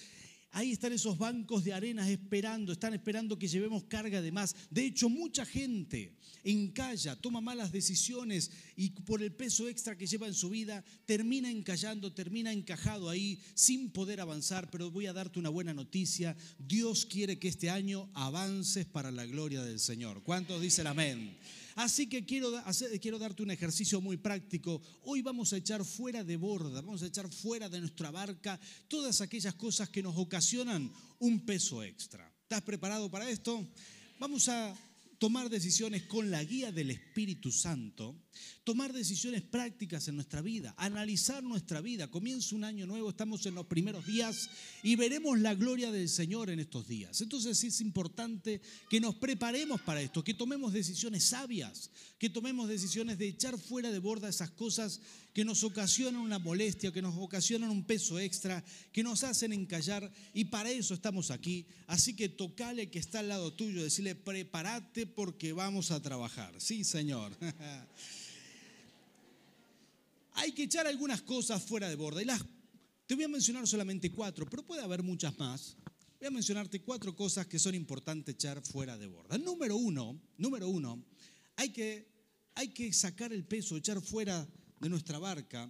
Ahí 0.55 0.72
están 0.72 0.93
esos 0.93 1.17
bancos 1.17 1.63
de 1.63 1.74
arenas 1.74 2.07
esperando, 2.07 2.74
están 2.74 2.93
esperando 2.93 3.39
que 3.39 3.48
llevemos 3.48 3.86
carga 3.86 4.22
de 4.22 4.31
más. 4.31 4.55
De 4.69 4.86
hecho, 4.86 5.10
mucha 5.10 5.45
gente 5.45 6.15
encalla, 6.43 7.15
toma 7.15 7.41
malas 7.41 7.72
decisiones 7.72 8.51
y 8.75 8.91
por 8.91 9.24
el 9.24 9.33
peso 9.33 9.67
extra 9.67 9.98
que 9.98 10.05
lleva 10.05 10.27
en 10.27 10.36
su 10.36 10.51
vida, 10.51 10.83
termina 11.05 11.50
encallando, 11.50 12.13
termina 12.13 12.53
encajado 12.53 13.10
ahí 13.10 13.41
sin 13.55 13.89
poder 13.89 14.22
avanzar. 14.22 14.69
Pero 14.69 14.91
voy 14.91 15.07
a 15.07 15.13
darte 15.13 15.39
una 15.39 15.50
buena 15.50 15.74
noticia. 15.74 16.38
Dios 16.60 17.07
quiere 17.07 17.39
que 17.39 17.48
este 17.48 17.72
año 17.72 18.12
avances 18.13 18.86
para 18.86 19.10
la 19.10 19.25
gloria 19.25 19.63
del 19.63 19.79
Señor. 19.79 20.22
¿Cuántos 20.22 20.62
dicen 20.62 20.86
amén? 20.86 21.36
Así 21.75 22.08
que 22.08 22.25
quiero, 22.25 22.51
quiero 23.01 23.20
darte 23.20 23.44
un 23.44 23.51
ejercicio 23.51 24.00
muy 24.01 24.18
práctico. 24.18 24.82
Hoy 25.03 25.22
vamos 25.22 25.53
a 25.53 25.58
echar 25.58 25.84
fuera 25.84 26.24
de 26.24 26.38
borda, 26.38 26.82
vamos 26.82 27.01
a 27.03 27.08
echar 27.08 27.32
fuera 27.32 27.70
de 27.70 27.80
nuestra 27.80 28.12
barca 28.12 28.60
todas 28.88 29.22
aquellas 29.22 29.56
cosas 29.56 29.89
que 29.89 30.03
nos 30.03 30.15
ocasionan 30.18 30.92
un 31.20 31.46
peso 31.46 31.84
extra. 31.84 32.32
¿Estás 32.44 32.62
preparado 32.62 33.10
para 33.10 33.30
esto? 33.30 33.68
Vamos 34.20 34.48
a 34.50 34.75
tomar 35.18 35.50
decisiones 35.50 36.03
con 36.03 36.30
la 36.30 36.44
guía 36.44 36.72
del 36.72 36.92
Espíritu 36.92 37.51
Santo, 37.51 38.15
tomar 38.63 38.94
decisiones 38.94 39.42
prácticas 39.42 40.08
en 40.08 40.16
nuestra 40.16 40.42
vida, 40.42 40.74
analizar 40.78 41.44
nuestra 41.44 41.82
vida. 41.82 42.10
Comienza 42.10 42.56
un 42.56 42.63
año 42.63 42.86
nuevo, 42.86 43.10
estamos 43.10 43.46
en 43.46 43.56
los 43.56 43.66
primeros 43.66 44.06
días 44.06 44.50
y 44.84 44.96
veremos 44.96 45.40
la 45.40 45.54
gloria 45.56 45.92
del 45.92 46.10
Señor 46.10 46.50
en 46.50 46.60
estos 46.60 46.88
días. 46.88 47.20
Entonces 47.22 47.63
es 47.63 47.82
importante 47.82 48.62
que 48.90 49.00
nos 49.00 49.16
preparemos 49.16 49.82
para 49.82 50.02
esto, 50.02 50.24
que 50.24 50.34
tomemos 50.34 50.74
decisiones 50.74 51.25
sabias, 51.25 51.92
que 52.18 52.30
tomemos 52.30 52.68
decisiones 52.70 53.18
de 53.18 53.28
echar 53.28 53.58
fuera 53.58 53.92
de 53.92 54.00
borda 54.00 54.30
esas 54.30 54.52
cosas 54.52 55.02
que 55.34 55.44
nos 55.44 55.63
ocasionan 55.63 56.22
una 56.22 56.40
molestia, 56.40 56.92
que 56.92 57.02
nos 57.02 57.16
ocasionan 57.18 57.72
un 57.72 57.84
peso 57.84 58.20
extra, 58.20 58.63
que 58.92 59.04
nos 59.04 59.24
hacen 59.24 59.52
encallar 59.52 60.12
y 60.34 60.46
para 60.46 60.70
eso 60.70 60.94
estamos 60.94 61.32
aquí. 61.32 61.66
Así 61.88 62.16
que 62.16 62.30
tocale 62.30 62.90
que 62.90 63.00
está 63.00 63.20
al 63.20 63.30
lado 63.30 63.54
tuyo, 63.54 63.84
decirle, 63.84 64.16
prepárate 64.16 65.08
porque 65.08 65.52
vamos 65.52 65.92
a 65.92 66.02
trabajar. 66.02 66.54
Sí, 66.60 66.84
Señor. 66.84 67.36
Hay 70.34 70.52
que 70.52 70.63
echar 70.63 70.88
algunas 70.88 71.22
cosas 71.22 71.63
fuera 71.63 71.90
de 71.90 71.96
borda. 71.96 72.22
Y 72.22 72.25
las, 72.25 72.44
te 73.06 73.16
voy 73.16 73.24
a 73.24 73.30
mencionar 73.30 73.68
solamente 73.68 74.12
cuatro, 74.12 74.48
pero 74.50 74.66
puede 74.66 74.82
haber 74.82 75.04
muchas 75.04 75.38
más. 75.38 75.78
Voy 76.20 76.28
a 76.28 76.32
mencionarte 76.32 76.82
cuatro 76.82 77.16
cosas 77.16 77.48
que 77.48 77.60
son 77.60 77.75
importantes 77.75 78.36
echar 78.36 78.62
fuera 78.66 78.98
de 78.98 79.08
borda. 79.08 79.38
Número 79.38 79.75
uno, 79.75 80.22
número 80.38 80.70
uno, 80.70 81.04
hay 81.56 81.70
que, 81.70 82.08
hay 82.56 82.70
que 82.70 82.94
sacar 82.94 83.34
el 83.34 83.46
peso, 83.46 83.78
echar 83.78 84.02
fuera 84.02 84.48
de 84.80 84.90
nuestra 84.90 85.20
barca, 85.20 85.70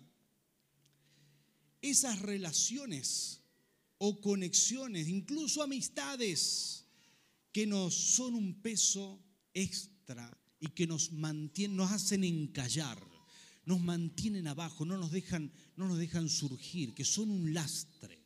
esas 1.82 2.20
relaciones 2.20 3.41
o 3.98 4.22
conexiones, 4.22 5.08
incluso 5.08 5.62
amistades, 5.62 6.86
que 7.51 7.67
nos 7.67 7.93
son 7.93 8.34
un 8.34 8.62
peso 8.62 9.24
extra 9.53 10.36
y 10.60 10.70
que 10.70 10.88
nos 10.88 11.12
mantienen, 11.12 11.77
nos 11.77 11.91
hacen 11.91 12.24
encallar, 12.24 13.00
nos 13.65 13.82
mantienen 13.82 14.48
abajo, 14.48 14.86
no 14.86 14.98
nos 14.98 15.12
dejan, 15.12 15.51
no 15.75 15.88
nos 15.88 15.98
dejan 15.98 16.29
surgir, 16.29 16.93
que 16.93 17.05
son 17.05 17.29
un 17.29 17.53
lastre. 17.53 18.20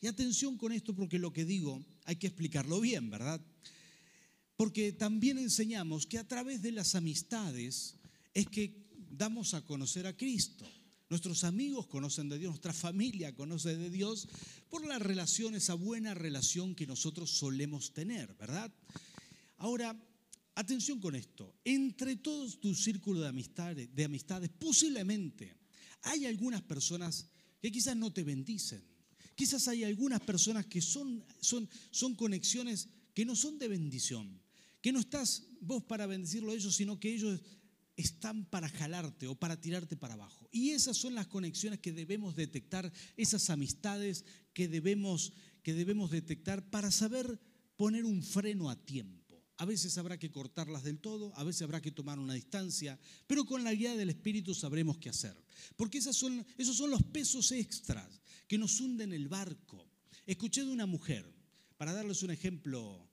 Y 0.00 0.06
atención 0.06 0.56
con 0.56 0.72
esto 0.72 0.94
porque 0.94 1.18
lo 1.18 1.32
que 1.32 1.44
digo 1.44 1.84
hay 2.04 2.16
que 2.16 2.26
explicarlo 2.26 2.80
bien, 2.80 3.10
¿verdad? 3.10 3.40
Porque 4.56 4.92
también 4.92 5.38
enseñamos 5.38 6.06
que 6.06 6.18
a 6.18 6.28
través 6.28 6.62
de 6.62 6.72
las 6.72 6.94
amistades 6.94 7.96
es 8.34 8.46
que 8.48 8.84
damos 9.10 9.54
a 9.54 9.62
conocer 9.62 10.06
a 10.06 10.16
Cristo. 10.16 10.66
Nuestros 11.10 11.44
amigos 11.44 11.86
conocen 11.86 12.28
de 12.28 12.38
Dios, 12.38 12.50
nuestra 12.50 12.72
familia 12.72 13.34
conoce 13.34 13.76
de 13.76 13.90
Dios 13.90 14.28
por 14.70 14.86
la 14.86 14.98
relación, 14.98 15.54
esa 15.54 15.74
buena 15.74 16.14
relación 16.14 16.74
que 16.74 16.86
nosotros 16.86 17.30
solemos 17.30 17.92
tener, 17.92 18.34
¿verdad? 18.34 18.72
Ahora, 19.58 19.96
atención 20.54 21.00
con 21.00 21.14
esto. 21.14 21.54
Entre 21.64 22.16
todos 22.16 22.60
tu 22.60 22.74
círculo 22.74 23.20
de 23.20 23.28
amistades, 23.28 23.94
de 23.94 24.04
amistades, 24.04 24.50
posiblemente 24.50 25.56
hay 26.02 26.26
algunas 26.26 26.62
personas 26.62 27.28
que 27.60 27.72
quizás 27.72 27.96
no 27.96 28.12
te 28.12 28.22
bendicen. 28.22 28.82
Quizás 29.34 29.66
hay 29.68 29.84
algunas 29.84 30.20
personas 30.20 30.66
que 30.66 30.80
son, 30.80 31.24
conexiones 32.16 32.88
que 33.14 33.24
no 33.24 33.34
son 33.34 33.58
de 33.58 33.68
bendición, 33.68 34.40
que 34.80 34.92
no 34.92 35.00
estás 35.00 35.44
vos 35.60 35.82
para 35.82 36.06
bendecirlo 36.06 36.52
a 36.52 36.54
ellos, 36.54 36.76
sino 36.76 37.00
que 37.00 37.12
ellos 37.12 37.40
están 37.96 38.44
para 38.44 38.68
jalarte 38.68 39.26
o 39.26 39.34
para 39.34 39.60
tirarte 39.60 39.96
para 39.96 40.14
abajo. 40.14 40.48
Y 40.52 40.70
esas 40.70 40.96
son 40.96 41.14
las 41.14 41.26
conexiones 41.26 41.80
que 41.80 41.92
debemos 41.92 42.36
detectar, 42.36 42.92
esas 43.16 43.50
amistades 43.50 44.24
que 44.52 44.68
debemos 44.68 45.32
detectar 46.10 46.70
para 46.70 46.90
saber 46.92 47.40
poner 47.76 48.04
un 48.04 48.22
freno 48.22 48.70
a 48.70 48.76
tiempo. 48.76 49.23
A 49.58 49.64
veces 49.64 49.96
habrá 49.98 50.18
que 50.18 50.32
cortarlas 50.32 50.82
del 50.82 50.98
todo, 50.98 51.32
a 51.36 51.44
veces 51.44 51.62
habrá 51.62 51.80
que 51.80 51.92
tomar 51.92 52.18
una 52.18 52.34
distancia, 52.34 52.98
pero 53.26 53.44
con 53.44 53.62
la 53.62 53.72
guía 53.72 53.94
del 53.94 54.10
Espíritu 54.10 54.52
sabremos 54.54 54.98
qué 54.98 55.10
hacer. 55.10 55.36
Porque 55.76 55.98
esas 55.98 56.16
son, 56.16 56.44
esos 56.58 56.76
son 56.76 56.90
los 56.90 57.02
pesos 57.02 57.52
extras 57.52 58.20
que 58.48 58.58
nos 58.58 58.80
hunden 58.80 59.12
el 59.12 59.28
barco. 59.28 59.88
Escuché 60.26 60.64
de 60.64 60.72
una 60.72 60.86
mujer, 60.86 61.24
para 61.76 61.92
darles 61.92 62.22
un 62.22 62.30
ejemplo 62.30 63.08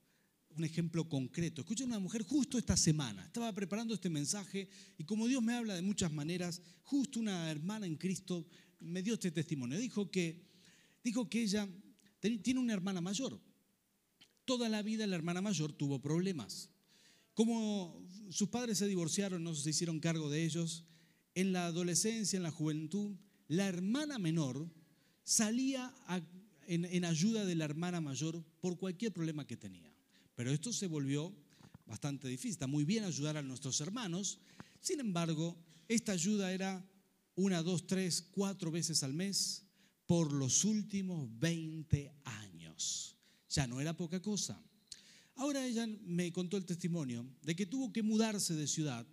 un 0.56 0.64
ejemplo 0.64 1.08
concreto. 1.08 1.62
Escuché 1.62 1.84
a 1.84 1.86
una 1.86 1.98
mujer 1.98 2.22
justo 2.22 2.58
esta 2.58 2.76
semana, 2.76 3.24
estaba 3.24 3.52
preparando 3.52 3.94
este 3.94 4.10
mensaje 4.10 4.68
y 4.98 5.04
como 5.04 5.26
Dios 5.26 5.42
me 5.42 5.54
habla 5.54 5.74
de 5.74 5.82
muchas 5.82 6.12
maneras, 6.12 6.60
justo 6.82 7.20
una 7.20 7.50
hermana 7.50 7.86
en 7.86 7.96
Cristo 7.96 8.46
me 8.80 9.02
dio 9.02 9.14
este 9.14 9.30
testimonio. 9.30 9.78
Dijo 9.78 10.10
que, 10.10 10.44
dijo 11.02 11.28
que 11.28 11.42
ella 11.42 11.68
tiene 12.42 12.60
una 12.60 12.72
hermana 12.72 13.00
mayor. 13.00 13.40
Toda 14.52 14.68
la 14.68 14.82
vida 14.82 15.06
la 15.06 15.16
hermana 15.16 15.40
mayor 15.40 15.72
tuvo 15.72 15.98
problemas. 15.98 16.68
Como 17.32 18.06
sus 18.28 18.50
padres 18.50 18.76
se 18.76 18.86
divorciaron, 18.86 19.42
no 19.42 19.54
se 19.54 19.70
hicieron 19.70 19.98
cargo 19.98 20.28
de 20.28 20.44
ellos, 20.44 20.84
en 21.34 21.54
la 21.54 21.64
adolescencia, 21.64 22.36
en 22.36 22.42
la 22.42 22.50
juventud, 22.50 23.16
la 23.48 23.66
hermana 23.66 24.18
menor 24.18 24.70
salía 25.24 25.90
en 26.66 27.04
ayuda 27.06 27.46
de 27.46 27.54
la 27.54 27.64
hermana 27.64 28.02
mayor 28.02 28.44
por 28.60 28.76
cualquier 28.76 29.14
problema 29.14 29.46
que 29.46 29.56
tenía. 29.56 29.90
Pero 30.34 30.50
esto 30.50 30.70
se 30.70 30.86
volvió 30.86 31.34
bastante 31.86 32.28
difícil. 32.28 32.50
Está 32.50 32.66
muy 32.66 32.84
bien 32.84 33.04
ayudar 33.04 33.38
a 33.38 33.42
nuestros 33.42 33.80
hermanos. 33.80 34.38
Sin 34.80 35.00
embargo, 35.00 35.56
esta 35.88 36.12
ayuda 36.12 36.52
era 36.52 36.86
una, 37.36 37.62
dos, 37.62 37.86
tres, 37.86 38.20
cuatro 38.20 38.70
veces 38.70 39.02
al 39.02 39.14
mes 39.14 39.64
por 40.04 40.30
los 40.30 40.66
últimos 40.66 41.26
20 41.38 42.12
años. 42.24 43.11
Ya 43.52 43.66
no 43.66 43.80
era 43.80 43.96
poca 43.96 44.20
cosa. 44.20 44.60
Ahora 45.36 45.64
ella 45.64 45.86
me 45.86 46.32
contó 46.32 46.56
el 46.56 46.64
testimonio 46.64 47.26
de 47.42 47.54
que 47.54 47.66
tuvo 47.66 47.92
que 47.92 48.02
mudarse 48.02 48.54
de 48.54 48.66
ciudad 48.66 49.06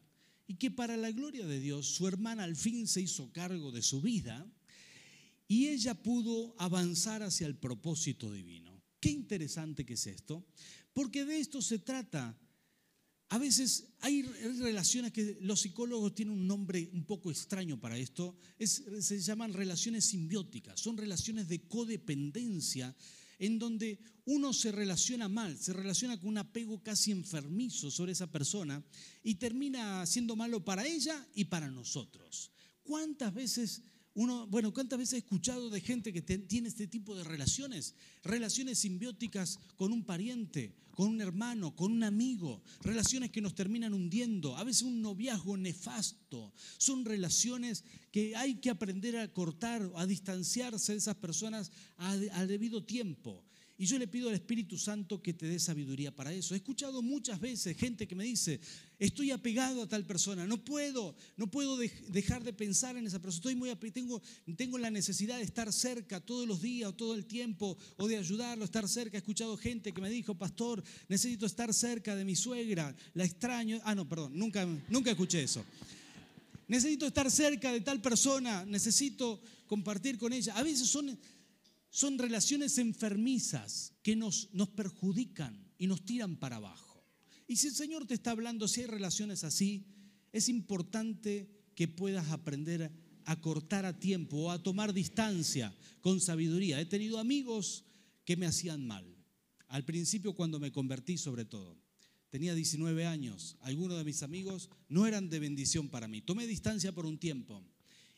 y 0.48 0.56
que 0.56 0.72
para 0.72 0.98
la 0.98 1.12
gloria 1.12 1.46
de 1.46 1.60
Dios 1.60 1.88
su 1.88 2.08
hermana 2.08 2.44
al 2.44 2.56
fin 2.56 2.88
se 2.88 3.02
hizo 3.02 3.32
cargo 3.32 3.72
de 3.72 3.82
su 3.82 4.02
vida 4.02 4.50
y 5.48 5.68
ella 5.68 5.94
pudo 5.94 6.56
avanzar 6.58 7.24
hacia 7.24 7.48
el 7.48 7.56
propósito 7.56 8.32
divino. 8.32 8.82
Qué 9.00 9.10
interesante 9.10 9.86
que 9.86 9.94
es 9.94 10.08
esto, 10.08 10.46
porque 10.94 11.26
de 11.26 11.40
esto 11.40 11.62
se 11.62 11.80
trata. 11.80 12.38
A 13.30 13.38
veces 13.38 13.88
hay 14.00 14.24
relaciones 14.24 15.12
que 15.12 15.38
los 15.42 15.62
psicólogos 15.62 16.16
tienen 16.16 16.34
un 16.34 16.48
nombre 16.48 16.90
un 16.94 17.06
poco 17.06 17.30
extraño 17.30 17.80
para 17.80 17.98
esto, 17.98 18.38
se 18.60 19.20
llaman 19.20 19.54
relaciones 19.54 20.06
simbióticas, 20.06 20.80
son 20.80 20.98
relaciones 20.98 21.48
de 21.48 21.68
codependencia 21.68 22.96
en 23.40 23.58
donde 23.58 24.00
uno 24.26 24.54
se 24.54 24.72
relaciona 24.72 25.28
mal, 25.28 25.58
se 25.58 25.74
relaciona 25.74 26.20
con 26.20 26.30
un 26.30 26.38
apego 26.38 26.84
casi 26.84 27.12
enfermizo 27.12 27.90
sobre 27.90 28.12
esa 28.12 28.28
persona 28.28 28.84
y 29.24 29.36
termina 29.36 30.06
siendo 30.06 30.36
malo 30.36 30.64
para 30.64 30.86
ella 30.86 31.28
y 31.34 31.46
para 31.46 31.72
nosotros. 31.72 32.52
¿Cuántas 32.84 33.34
veces 33.34 33.82
bueno, 34.28 34.74
¿cuántas 34.74 35.00
veces 35.00 35.14
he 35.14 35.18
escuchado 35.20 35.70
de 35.70 35.80
gente 35.80 36.12
que 36.12 36.22
tiene 36.22 36.68
este 36.68 36.88
tipo 36.88 37.16
de 37.16 37.24
relaciones? 37.24 37.96
Relaciones 38.24 38.80
simbióticas 38.80 39.60
con 39.78 39.94
un 39.94 40.04
pariente, 40.04 40.74
con 40.92 41.08
un 41.08 41.22
hermano, 41.22 41.74
con 41.76 41.94
un 41.94 42.04
amigo, 42.04 42.62
relaciones 42.82 43.32
que 43.32 43.40
nos 43.40 43.56
terminan 43.56 43.94
hundiendo, 43.94 44.58
a 44.58 44.66
veces 44.66 44.82
un 44.82 45.02
noviazgo 45.02 45.56
nefasto. 45.56 46.52
Son 46.78 47.06
relaciones 47.06 47.86
que 48.12 48.36
hay 48.36 48.56
que 48.56 48.70
aprender 48.70 49.16
a 49.18 49.32
cortar, 49.32 49.90
a 49.96 50.06
distanciarse 50.06 50.92
de 50.92 50.98
esas 50.98 51.16
personas 51.16 51.72
al 51.98 52.48
debido 52.48 52.84
tiempo. 52.84 53.46
Y 53.82 53.86
yo 53.86 53.98
le 53.98 54.10
pido 54.10 54.28
al 54.28 54.36
Espíritu 54.36 54.78
Santo 54.78 55.22
que 55.22 55.34
te 55.34 55.48
dé 55.48 55.58
sabiduría 55.58 56.14
para 56.14 56.34
eso. 56.34 56.54
He 56.54 56.58
escuchado 56.58 57.02
muchas 57.02 57.40
veces 57.40 57.78
gente 57.78 58.10
que 58.10 58.14
me 58.14 58.26
dice, 58.26 58.60
estoy 59.00 59.32
apegado 59.32 59.82
a 59.82 59.88
tal 59.88 60.06
persona, 60.06 60.46
no 60.46 60.66
puedo, 60.66 61.16
no 61.38 61.50
puedo 61.50 61.78
dejar 61.78 62.44
de 62.44 62.52
pensar 62.52 62.98
en 62.98 63.08
esa 63.08 63.22
persona, 63.22 63.38
estoy 63.38 63.56
muy 63.56 63.74
tengo, 63.94 64.22
tengo 64.58 64.78
la 64.78 64.92
necesidad 64.92 65.38
de 65.38 65.44
estar 65.44 65.72
cerca 65.72 66.20
todos 66.20 66.46
los 66.46 66.62
días 66.62 66.90
o 66.90 66.94
todo 66.94 67.16
el 67.16 67.26
tiempo 67.26 67.78
o 67.96 68.10
de 68.10 68.18
ayudarlo, 68.18 68.66
estar 68.66 68.86
cerca. 68.86 69.16
He 69.16 69.20
escuchado 69.20 69.56
gente 69.56 69.94
que 69.94 70.02
me 70.02 70.10
dijo, 70.10 70.36
pastor, 70.36 70.84
necesito 71.08 71.46
estar 71.46 71.74
cerca 71.74 72.18
de 72.18 72.26
mi 72.26 72.36
suegra, 72.36 72.94
la 73.14 73.24
extraño. 73.24 73.80
Ah, 73.86 73.96
no, 73.96 74.10
perdón, 74.10 74.38
nunca, 74.38 74.68
nunca 74.90 75.12
escuché 75.12 75.44
eso. 75.44 75.64
Necesito 76.68 77.08
estar 77.08 77.32
cerca 77.32 77.72
de 77.72 77.80
tal 77.80 78.02
persona, 78.02 78.66
necesito 78.66 79.42
compartir 79.68 80.18
con 80.18 80.34
ella. 80.34 80.54
A 80.58 80.64
veces 80.64 80.90
son 80.90 81.18
son 81.90 82.18
relaciones 82.18 82.78
enfermizas 82.78 83.94
que 84.04 84.16
nos, 84.16 84.50
nos 84.54 84.70
perjudican 84.70 85.72
y 85.78 85.88
nos 85.88 86.06
tiran 86.06 86.38
para 86.38 86.58
abajo. 86.58 87.04
Y 87.48 87.56
si 87.56 87.68
el 87.68 87.74
Señor 87.74 88.06
te 88.06 88.14
está 88.14 88.32
hablando, 88.32 88.68
si 88.68 88.82
hay 88.82 88.88
relaciones 88.88 89.44
así, 89.44 89.86
es 90.32 90.50
importante 90.50 91.50
que 91.76 91.88
puedas 91.88 92.30
aprender 92.30 92.92
a 93.26 93.42
cortar 93.42 93.86
a 93.86 94.00
tiempo 94.00 94.38
o 94.38 94.52
a 94.52 94.62
tomar 94.62 94.94
distancia 94.94 95.76
con 96.02 96.20
sabiduría. 96.20 96.80
He 96.80 96.86
tenido 96.86 97.20
amigos 97.20 97.86
que 98.26 98.38
me 98.38 98.46
hacían 98.46 98.86
mal. 98.86 99.06
Al 99.68 99.86
principio 99.86 100.34
cuando 100.34 100.60
me 100.60 100.72
convertí 100.72 101.18
sobre 101.18 101.46
todo. 101.46 101.78
Tenía 102.30 102.54
19 102.54 103.06
años. 103.06 103.58
Algunos 103.62 103.98
de 103.98 104.04
mis 104.04 104.22
amigos 104.24 104.70
no 104.88 105.08
eran 105.08 105.30
de 105.30 105.40
bendición 105.40 105.90
para 105.90 106.08
mí. 106.08 106.22
Tomé 106.22 106.46
distancia 106.46 106.92
por 106.92 107.06
un 107.06 107.18
tiempo. 107.18 107.64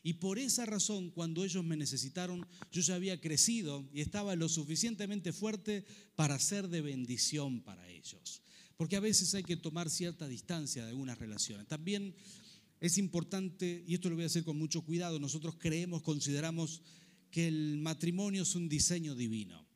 Y 0.03 0.13
por 0.13 0.39
esa 0.39 0.65
razón, 0.65 1.12
cuando 1.12 1.43
ellos 1.43 1.63
me 1.63 1.77
necesitaron, 1.77 2.46
yo 2.72 2.81
ya 2.81 2.96
había 2.96 3.22
crecido 3.22 3.88
y 3.93 4.01
estaba 4.01 4.36
lo 4.36 4.50
suficientemente 4.50 5.31
fuerte 5.31 5.86
para 6.15 6.39
ser 6.39 6.70
de 6.70 6.81
bendición 6.81 7.62
para 7.62 7.88
ellos. 7.88 8.41
Porque 8.77 8.96
a 8.96 9.00
veces 9.00 9.36
hay 9.36 9.43
que 9.43 9.58
tomar 9.58 9.89
cierta 9.89 10.27
distancia 10.27 10.84
de 10.84 10.89
algunas 10.89 11.20
relaciones. 11.20 11.67
También 11.67 12.15
es 12.79 12.98
importante, 12.98 13.84
y 13.86 13.93
esto 13.93 14.10
lo 14.10 14.15
voy 14.15 14.24
a 14.24 14.27
hacer 14.27 14.43
con 14.43 14.58
mucho 14.58 14.81
cuidado, 14.81 15.20
nosotros 15.20 15.55
creemos, 15.60 16.01
consideramos 16.01 16.81
que 17.29 17.48
el 17.48 17.77
matrimonio 17.77 18.41
es 18.41 18.55
un 18.55 18.67
diseño 18.67 19.13
divino. 19.13 19.67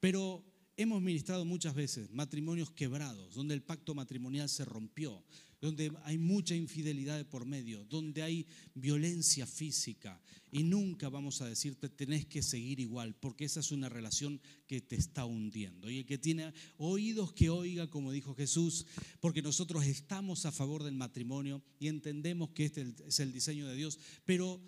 Pero 0.00 0.44
hemos 0.76 1.00
ministrado 1.00 1.44
muchas 1.44 1.74
veces 1.74 2.10
matrimonios 2.10 2.72
quebrados, 2.72 3.34
donde 3.34 3.54
el 3.54 3.62
pacto 3.62 3.94
matrimonial 3.94 4.48
se 4.48 4.64
rompió, 4.64 5.24
donde 5.60 5.92
hay 6.04 6.18
mucha 6.18 6.54
infidelidad 6.54 7.26
por 7.26 7.44
medio, 7.44 7.84
donde 7.84 8.22
hay 8.22 8.46
violencia 8.74 9.46
física. 9.46 10.20
Y 10.50 10.62
nunca 10.62 11.08
vamos 11.08 11.42
a 11.42 11.48
decirte 11.48 11.88
tenés 11.88 12.24
que 12.26 12.42
seguir 12.42 12.80
igual, 12.80 13.14
porque 13.14 13.44
esa 13.44 13.60
es 13.60 13.70
una 13.70 13.88
relación 13.88 14.40
que 14.66 14.80
te 14.80 14.96
está 14.96 15.24
hundiendo. 15.24 15.90
Y 15.90 15.98
el 15.98 16.06
que 16.06 16.18
tiene 16.18 16.52
oídos 16.78 17.32
que 17.32 17.50
oiga, 17.50 17.90
como 17.90 18.12
dijo 18.12 18.34
Jesús, 18.34 18.86
porque 19.20 19.42
nosotros 19.42 19.84
estamos 19.84 20.46
a 20.46 20.52
favor 20.52 20.84
del 20.84 20.94
matrimonio 20.94 21.62
y 21.78 21.88
entendemos 21.88 22.50
que 22.50 22.64
este 22.64 22.94
es 23.06 23.20
el 23.20 23.32
diseño 23.32 23.66
de 23.66 23.76
Dios, 23.76 23.98
pero 24.24 24.60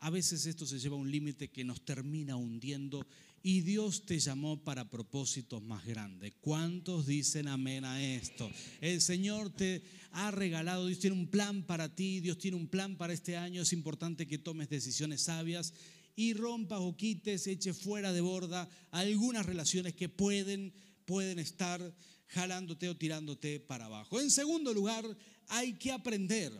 a 0.00 0.10
veces 0.10 0.46
esto 0.46 0.66
se 0.66 0.78
lleva 0.78 0.96
a 0.96 1.00
un 1.00 1.10
límite 1.10 1.50
que 1.50 1.64
nos 1.64 1.84
termina 1.84 2.36
hundiendo 2.36 3.06
y 3.46 3.60
Dios 3.60 4.04
te 4.04 4.18
llamó 4.18 4.64
para 4.64 4.90
propósitos 4.90 5.62
más 5.62 5.86
grandes. 5.86 6.32
¿Cuántos 6.40 7.06
dicen 7.06 7.46
amén 7.46 7.84
a 7.84 8.04
esto? 8.04 8.50
El 8.80 9.00
Señor 9.00 9.50
te 9.50 9.84
ha 10.10 10.32
regalado, 10.32 10.88
Dios 10.88 10.98
tiene 10.98 11.14
un 11.14 11.28
plan 11.28 11.62
para 11.62 11.94
ti, 11.94 12.18
Dios 12.18 12.38
tiene 12.38 12.56
un 12.56 12.66
plan 12.66 12.96
para 12.96 13.12
este 13.12 13.36
año. 13.36 13.62
Es 13.62 13.72
importante 13.72 14.26
que 14.26 14.38
tomes 14.38 14.68
decisiones 14.68 15.22
sabias 15.22 15.74
y 16.16 16.34
rompas 16.34 16.80
o 16.80 16.96
quites, 16.96 17.46
eches 17.46 17.78
fuera 17.78 18.12
de 18.12 18.20
borda 18.20 18.68
algunas 18.90 19.46
relaciones 19.46 19.94
que 19.94 20.08
pueden, 20.08 20.74
pueden 21.04 21.38
estar 21.38 21.94
jalándote 22.26 22.88
o 22.88 22.96
tirándote 22.96 23.60
para 23.60 23.84
abajo. 23.84 24.20
En 24.20 24.32
segundo 24.32 24.74
lugar, 24.74 25.04
hay 25.46 25.74
que 25.74 25.92
aprender. 25.92 26.52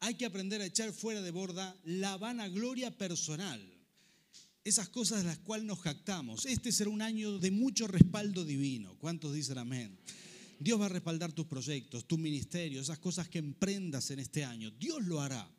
Hay 0.00 0.14
que 0.14 0.26
aprender 0.26 0.60
a 0.60 0.66
echar 0.66 0.92
fuera 0.92 1.22
de 1.22 1.30
borda 1.30 1.74
la 1.84 2.18
vanagloria 2.18 2.90
personal 2.98 3.71
esas 4.64 4.88
cosas 4.88 5.22
de 5.22 5.28
las 5.28 5.38
cuales 5.38 5.66
nos 5.66 5.80
jactamos. 5.80 6.46
Este 6.46 6.72
será 6.72 6.90
un 6.90 7.02
año 7.02 7.38
de 7.38 7.50
mucho 7.50 7.86
respaldo 7.86 8.44
divino. 8.44 8.96
¿Cuántos 8.98 9.34
dicen 9.34 9.58
amén? 9.58 9.98
Dios 10.58 10.80
va 10.80 10.86
a 10.86 10.90
respaldar 10.90 11.32
tus 11.32 11.46
proyectos, 11.46 12.06
tu 12.06 12.16
ministerio, 12.16 12.80
esas 12.80 12.98
cosas 12.98 13.28
que 13.28 13.38
emprendas 13.38 14.10
en 14.10 14.20
este 14.20 14.44
año. 14.44 14.70
Dios 14.70 15.04
lo 15.04 15.20
hará. 15.20 15.50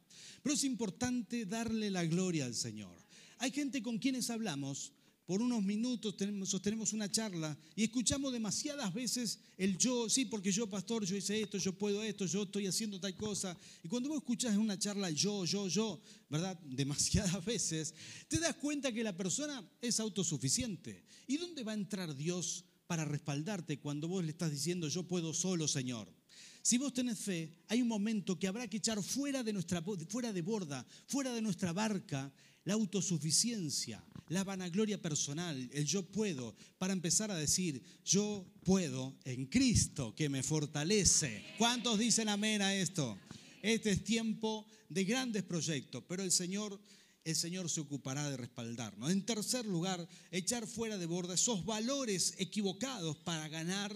Pero 0.41 0.55
es 0.55 0.63
importante 0.63 1.45
darle 1.45 1.89
la 1.89 2.05
gloria 2.05 2.45
al 2.45 2.55
Señor. 2.55 2.95
Hay 3.39 3.51
gente 3.51 3.81
con 3.81 3.97
quienes 3.97 4.29
hablamos 4.29 4.93
por 5.25 5.41
unos 5.41 5.63
minutos 5.63 6.15
sostenemos 6.45 6.93
una 6.93 7.09
charla 7.09 7.57
y 7.75 7.83
escuchamos 7.83 8.33
demasiadas 8.33 8.93
veces 8.93 9.39
el 9.57 9.77
yo, 9.77 10.09
sí, 10.09 10.25
porque 10.25 10.51
yo, 10.51 10.69
pastor, 10.69 11.05
yo 11.05 11.15
hice 11.15 11.41
esto, 11.41 11.57
yo 11.57 11.73
puedo 11.77 12.03
esto, 12.03 12.25
yo 12.25 12.43
estoy 12.43 12.67
haciendo 12.67 12.99
tal 12.99 13.15
cosa. 13.15 13.57
Y 13.83 13.87
cuando 13.87 14.09
vos 14.09 14.17
escuchas 14.17 14.53
en 14.53 14.59
una 14.59 14.77
charla 14.77 15.09
yo, 15.11 15.45
yo, 15.45 15.67
yo, 15.67 16.01
¿verdad? 16.29 16.59
Demasiadas 16.65 17.43
veces, 17.45 17.93
te 18.27 18.39
das 18.39 18.55
cuenta 18.55 18.91
que 18.91 19.03
la 19.03 19.15
persona 19.15 19.63
es 19.81 19.99
autosuficiente. 19.99 21.05
¿Y 21.27 21.37
dónde 21.37 21.63
va 21.63 21.71
a 21.71 21.75
entrar 21.75 22.15
Dios 22.15 22.65
para 22.87 23.05
respaldarte 23.05 23.79
cuando 23.79 24.07
vos 24.07 24.23
le 24.23 24.31
estás 24.31 24.51
diciendo 24.51 24.87
yo 24.89 25.03
puedo 25.03 25.33
solo, 25.33 25.67
Señor? 25.67 26.22
Si 26.63 26.77
vos 26.77 26.93
tenés 26.93 27.19
fe, 27.19 27.51
hay 27.67 27.81
un 27.81 27.89
momento 27.89 28.39
que 28.39 28.47
habrá 28.47 28.69
que 28.69 28.77
echar 28.77 29.03
fuera 29.03 29.43
de 29.43 29.51
nuestra 29.51 29.81
fuera 29.81 30.31
de 30.31 30.41
borda, 30.41 30.85
fuera 31.07 31.33
de 31.33 31.41
nuestra 31.41 31.73
barca, 31.73 32.31
la 32.63 32.75
autosuficiencia, 32.75 34.01
la 34.29 34.45
vanagloria 34.45 35.01
personal, 35.01 35.69
el 35.73 35.85
yo 35.85 36.03
puedo, 36.03 36.55
para 36.77 36.93
empezar 36.93 37.31
a 37.31 37.35
decir, 37.35 37.83
yo 38.05 38.45
puedo 38.63 39.13
en 39.25 39.47
Cristo 39.47 40.15
que 40.15 40.29
me 40.29 40.41
fortalece. 40.41 41.43
¿Cuántos 41.57 41.99
dicen 41.99 42.29
amén 42.29 42.61
a 42.61 42.73
esto? 42.73 43.17
Este 43.61 43.91
es 43.91 44.05
tiempo 44.05 44.65
de 44.87 45.03
grandes 45.03 45.43
proyectos, 45.43 46.01
pero 46.07 46.23
el 46.23 46.31
Señor, 46.31 46.79
el 47.25 47.35
Señor 47.35 47.69
se 47.69 47.81
ocupará 47.81 48.29
de 48.29 48.37
respaldarnos. 48.37 49.11
En 49.11 49.25
tercer 49.25 49.65
lugar, 49.65 50.07
echar 50.31 50.65
fuera 50.65 50.97
de 50.97 51.07
borda 51.07 51.33
esos 51.33 51.65
valores 51.65 52.35
equivocados 52.37 53.17
para 53.17 53.49
ganar, 53.49 53.93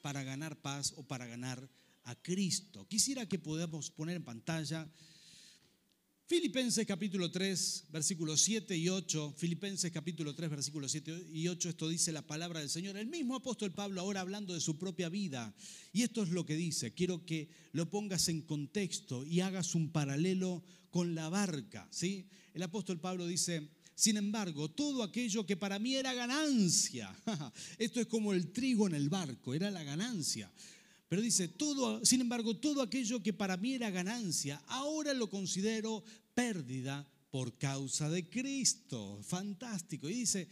para 0.00 0.22
ganar 0.22 0.56
paz 0.62 0.94
o 0.96 1.02
para 1.02 1.26
ganar 1.26 1.68
a 2.10 2.20
Cristo. 2.20 2.86
Quisiera 2.88 3.28
que 3.28 3.38
podamos 3.38 3.90
poner 3.90 4.16
en 4.16 4.24
pantalla 4.24 4.90
Filipenses 6.26 6.86
capítulo 6.86 7.28
3, 7.28 7.86
versículos 7.90 8.40
7 8.42 8.76
y 8.76 8.88
8. 8.88 9.34
Filipenses 9.36 9.90
capítulo 9.90 10.32
3, 10.32 10.48
versículos 10.48 10.92
7 10.92 11.26
y 11.32 11.48
8. 11.48 11.70
Esto 11.70 11.88
dice 11.88 12.12
la 12.12 12.22
palabra 12.22 12.60
del 12.60 12.70
Señor. 12.70 12.96
El 12.96 13.08
mismo 13.08 13.34
apóstol 13.34 13.72
Pablo 13.72 14.00
ahora 14.00 14.20
hablando 14.20 14.54
de 14.54 14.60
su 14.60 14.78
propia 14.78 15.08
vida. 15.08 15.52
Y 15.92 16.02
esto 16.02 16.22
es 16.22 16.28
lo 16.28 16.46
que 16.46 16.54
dice. 16.54 16.94
Quiero 16.94 17.26
que 17.26 17.48
lo 17.72 17.90
pongas 17.90 18.28
en 18.28 18.42
contexto 18.42 19.24
y 19.26 19.40
hagas 19.40 19.74
un 19.74 19.90
paralelo 19.90 20.62
con 20.90 21.16
la 21.16 21.28
barca. 21.28 21.88
¿sí? 21.90 22.28
El 22.54 22.62
apóstol 22.62 23.00
Pablo 23.00 23.26
dice, 23.26 23.68
sin 23.96 24.16
embargo, 24.16 24.70
todo 24.70 25.02
aquello 25.02 25.44
que 25.44 25.56
para 25.56 25.80
mí 25.80 25.96
era 25.96 26.14
ganancia. 26.14 27.12
Esto 27.78 28.00
es 28.00 28.06
como 28.06 28.32
el 28.32 28.52
trigo 28.52 28.86
en 28.86 28.94
el 28.94 29.08
barco, 29.08 29.52
era 29.52 29.68
la 29.72 29.82
ganancia. 29.82 30.48
Pero 31.10 31.22
dice, 31.22 31.48
todo, 31.48 32.04
sin 32.04 32.20
embargo, 32.20 32.56
todo 32.56 32.82
aquello 32.82 33.20
que 33.20 33.32
para 33.32 33.56
mí 33.56 33.74
era 33.74 33.90
ganancia, 33.90 34.62
ahora 34.68 35.12
lo 35.12 35.28
considero 35.28 36.04
pérdida 36.34 37.04
por 37.32 37.58
causa 37.58 38.08
de 38.08 38.30
Cristo. 38.30 39.18
Fantástico. 39.24 40.08
Y 40.08 40.14
dice, 40.14 40.46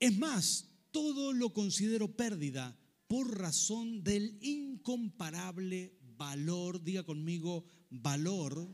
es 0.00 0.18
más, 0.18 0.66
todo 0.90 1.32
lo 1.32 1.52
considero 1.52 2.16
pérdida 2.16 2.76
por 3.06 3.38
razón 3.38 4.02
del 4.02 4.36
incomparable 4.42 5.94
valor, 6.16 6.82
diga 6.82 7.04
conmigo, 7.04 7.64
valor, 7.90 8.68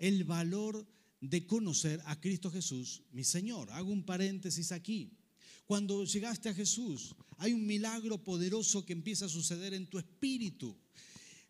el 0.00 0.24
valor 0.24 0.84
de 1.20 1.46
conocer 1.46 2.02
a 2.06 2.20
Cristo 2.20 2.50
Jesús, 2.50 3.04
mi 3.12 3.22
Señor. 3.22 3.70
Hago 3.70 3.92
un 3.92 4.04
paréntesis 4.04 4.72
aquí. 4.72 5.12
Cuando 5.66 6.04
llegaste 6.04 6.48
a 6.48 6.54
Jesús, 6.54 7.16
hay 7.38 7.52
un 7.52 7.66
milagro 7.66 8.22
poderoso 8.22 8.86
que 8.86 8.92
empieza 8.92 9.26
a 9.26 9.28
suceder 9.28 9.74
en 9.74 9.88
tu 9.88 9.98
espíritu. 9.98 10.76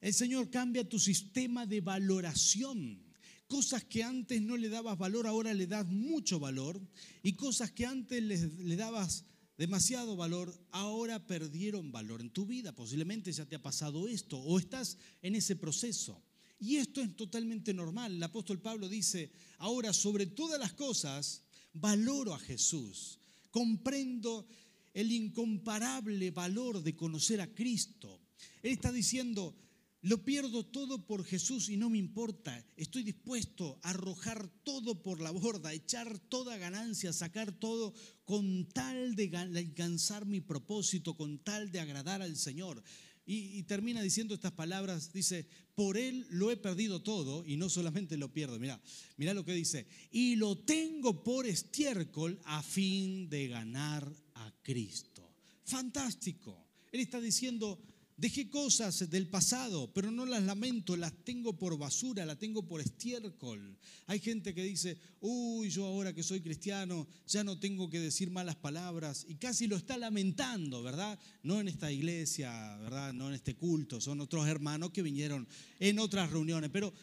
El 0.00 0.14
Señor 0.14 0.50
cambia 0.50 0.88
tu 0.88 0.98
sistema 0.98 1.66
de 1.66 1.82
valoración. 1.82 3.04
Cosas 3.46 3.84
que 3.84 4.02
antes 4.02 4.40
no 4.40 4.56
le 4.56 4.70
dabas 4.70 4.96
valor, 4.96 5.26
ahora 5.26 5.52
le 5.52 5.66
das 5.66 5.86
mucho 5.86 6.40
valor. 6.40 6.80
Y 7.22 7.34
cosas 7.34 7.70
que 7.72 7.84
antes 7.84 8.22
le, 8.22 8.38
le 8.38 8.76
dabas 8.76 9.26
demasiado 9.58 10.16
valor, 10.16 10.52
ahora 10.70 11.26
perdieron 11.26 11.92
valor 11.92 12.22
en 12.22 12.30
tu 12.30 12.46
vida. 12.46 12.74
Posiblemente 12.74 13.30
ya 13.32 13.44
te 13.44 13.56
ha 13.56 13.62
pasado 13.62 14.08
esto 14.08 14.38
o 14.38 14.58
estás 14.58 14.96
en 15.20 15.34
ese 15.34 15.56
proceso. 15.56 16.22
Y 16.58 16.76
esto 16.76 17.02
es 17.02 17.14
totalmente 17.16 17.74
normal. 17.74 18.14
El 18.14 18.22
apóstol 18.22 18.62
Pablo 18.62 18.88
dice, 18.88 19.30
ahora 19.58 19.92
sobre 19.92 20.24
todas 20.24 20.58
las 20.58 20.72
cosas, 20.72 21.42
valoro 21.74 22.34
a 22.34 22.38
Jesús. 22.38 23.20
Comprendo 23.56 24.46
el 24.92 25.10
incomparable 25.10 26.30
valor 26.30 26.82
de 26.82 26.94
conocer 26.94 27.40
a 27.40 27.54
Cristo. 27.54 28.20
Él 28.62 28.72
está 28.72 28.92
diciendo, 28.92 29.56
lo 30.02 30.22
pierdo 30.26 30.66
todo 30.66 31.06
por 31.06 31.24
Jesús 31.24 31.70
y 31.70 31.78
no 31.78 31.88
me 31.88 31.96
importa. 31.96 32.62
Estoy 32.76 33.02
dispuesto 33.02 33.80
a 33.82 33.92
arrojar 33.92 34.46
todo 34.62 35.02
por 35.02 35.22
la 35.22 35.30
borda, 35.30 35.72
echar 35.72 36.18
toda 36.18 36.58
ganancia, 36.58 37.14
sacar 37.14 37.50
todo 37.50 37.94
con 38.26 38.68
tal 38.74 39.16
de 39.16 39.34
alcanzar 39.34 40.26
mi 40.26 40.42
propósito, 40.42 41.16
con 41.16 41.38
tal 41.38 41.72
de 41.72 41.80
agradar 41.80 42.20
al 42.20 42.36
Señor. 42.36 42.82
Y, 43.28 43.64
termina 43.64 44.02
diciendo 44.02 44.34
estas 44.34 44.52
palabras, 44.52 45.12
dice, 45.12 45.48
por 45.74 45.96
Él 45.96 46.26
lo 46.30 46.52
he 46.52 46.56
perdido 46.56 47.02
todo 47.02 47.44
y 47.44 47.56
no 47.56 47.68
solamente 47.68 48.16
lo 48.16 48.32
pierdo. 48.32 48.60
Mira, 48.60 48.80
mira 49.16 49.34
lo 49.34 49.44
que 49.44 49.52
dice, 49.52 49.88
y 50.12 50.36
lo 50.36 50.56
tengo 50.58 51.24
por 51.24 51.44
estiércol 51.44 52.38
a 52.44 52.62
fin 52.62 53.28
de 53.28 53.48
ganar 53.48 54.14
a 54.34 54.54
Cristo. 54.62 55.28
Fantástico. 55.64 56.68
Él 56.92 57.00
está 57.00 57.20
diciendo, 57.20 57.82
Dejé 58.18 58.48
cosas 58.48 59.10
del 59.10 59.28
pasado, 59.28 59.92
pero 59.92 60.10
no 60.10 60.24
las 60.24 60.42
lamento, 60.42 60.96
las 60.96 61.12
tengo 61.22 61.58
por 61.58 61.76
basura, 61.76 62.24
las 62.24 62.38
tengo 62.38 62.66
por 62.66 62.80
estiércol. 62.80 63.76
Hay 64.06 64.20
gente 64.20 64.54
que 64.54 64.64
dice, 64.64 64.96
uy, 65.20 65.68
yo 65.68 65.84
ahora 65.84 66.14
que 66.14 66.22
soy 66.22 66.40
cristiano 66.40 67.06
ya 67.26 67.44
no 67.44 67.58
tengo 67.58 67.90
que 67.90 68.00
decir 68.00 68.30
malas 68.30 68.56
palabras 68.56 69.26
y 69.28 69.34
casi 69.34 69.66
lo 69.66 69.76
está 69.76 69.98
lamentando, 69.98 70.82
¿verdad? 70.82 71.18
No 71.42 71.60
en 71.60 71.68
esta 71.68 71.92
iglesia, 71.92 72.78
¿verdad? 72.78 73.12
No 73.12 73.28
en 73.28 73.34
este 73.34 73.54
culto, 73.54 74.00
son 74.00 74.22
otros 74.22 74.48
hermanos 74.48 74.92
que 74.92 75.02
vinieron 75.02 75.46
en 75.78 75.98
otras 75.98 76.30
reuniones, 76.30 76.70
pero 76.70 76.94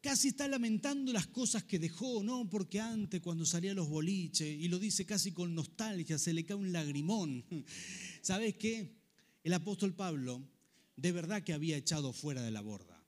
casi 0.00 0.28
está 0.28 0.46
lamentando 0.46 1.12
las 1.12 1.26
cosas 1.26 1.64
que 1.64 1.80
dejó, 1.80 2.22
¿no? 2.22 2.48
Porque 2.48 2.80
antes 2.80 3.20
cuando 3.20 3.44
salía 3.44 3.72
a 3.72 3.74
los 3.74 3.88
boliches, 3.88 4.48
y 4.48 4.68
lo 4.68 4.78
dice 4.78 5.04
casi 5.04 5.32
con 5.32 5.56
nostalgia, 5.56 6.18
se 6.18 6.32
le 6.32 6.44
cae 6.44 6.56
un 6.56 6.70
lagrimón. 6.70 7.44
¿Sabes 8.22 8.54
qué? 8.54 8.97
El 9.42 9.52
apóstol 9.54 9.94
Pablo 9.94 10.42
de 10.96 11.12
verdad 11.12 11.42
que 11.42 11.52
había 11.52 11.76
echado 11.76 12.12
fuera 12.12 12.42
de 12.42 12.50
la 12.50 12.60
borda 12.60 12.98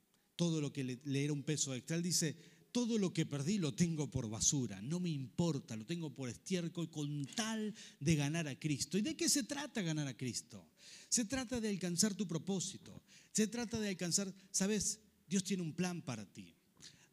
todo 0.41 0.59
lo 0.59 0.73
que 0.73 0.83
le, 0.83 1.23
era 1.23 1.33
un 1.33 1.43
peso 1.43 1.75
extra. 1.75 1.95
Él 1.95 2.01
dice, 2.01 2.35
todo 2.71 2.97
lo 2.97 3.13
que 3.13 3.27
perdí 3.27 3.59
lo 3.59 3.75
tengo 3.75 4.09
por 4.09 4.27
basura, 4.27 4.81
no 4.81 4.99
me 4.99 5.11
importa, 5.11 5.75
lo 5.75 5.85
tengo 5.85 6.15
por 6.15 6.29
estiércol 6.29 6.89
con 6.89 7.27
tal 7.35 7.75
de 7.99 8.15
ganar 8.15 8.47
a 8.47 8.57
Cristo. 8.57 8.97
¿Y 8.97 9.03
de 9.03 9.15
qué 9.15 9.29
se 9.29 9.43
trata 9.43 9.83
ganar 9.83 10.07
a 10.07 10.17
Cristo? 10.17 10.67
Se 11.09 11.25
trata 11.25 11.61
de 11.61 11.69
alcanzar 11.69 12.15
tu 12.15 12.27
propósito, 12.27 13.03
se 13.31 13.45
trata 13.45 13.79
de 13.79 13.89
alcanzar, 13.89 14.33
sabes, 14.49 14.99
Dios 15.27 15.43
tiene 15.43 15.61
un 15.61 15.73
plan 15.73 16.01
para 16.01 16.25
ti. 16.25 16.55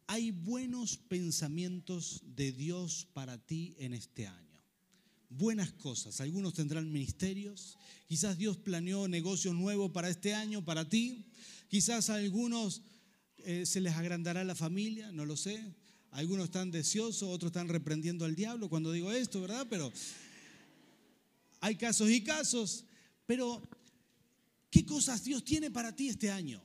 Hay 0.06 0.30
buenos 0.30 0.96
pensamientos 0.96 2.22
de 2.24 2.52
Dios 2.52 3.08
para 3.12 3.36
ti 3.36 3.74
en 3.78 3.92
este 3.92 4.26
año 4.26 4.47
buenas 5.30 5.72
cosas. 5.72 6.20
Algunos 6.20 6.54
tendrán 6.54 6.90
ministerios, 6.90 7.78
quizás 8.06 8.38
Dios 8.38 8.56
planeó 8.56 9.08
negocios 9.08 9.54
nuevos 9.54 9.90
para 9.92 10.08
este 10.08 10.34
año, 10.34 10.64
para 10.64 10.88
ti. 10.88 11.26
Quizás 11.68 12.10
a 12.10 12.14
algunos 12.14 12.82
eh, 13.38 13.66
se 13.66 13.80
les 13.80 13.94
agrandará 13.94 14.44
la 14.44 14.54
familia, 14.54 15.12
no 15.12 15.24
lo 15.24 15.36
sé. 15.36 15.62
Algunos 16.10 16.46
están 16.46 16.70
deseosos, 16.70 17.28
otros 17.28 17.50
están 17.50 17.68
reprendiendo 17.68 18.24
al 18.24 18.34
diablo 18.34 18.68
cuando 18.68 18.92
digo 18.92 19.12
esto, 19.12 19.40
¿verdad? 19.42 19.66
Pero 19.68 19.92
hay 21.60 21.76
casos 21.76 22.10
y 22.10 22.22
casos. 22.22 22.84
Pero, 23.26 23.62
¿qué 24.70 24.86
cosas 24.86 25.22
Dios 25.22 25.44
tiene 25.44 25.70
para 25.70 25.94
ti 25.94 26.08
este 26.08 26.30
año? 26.30 26.62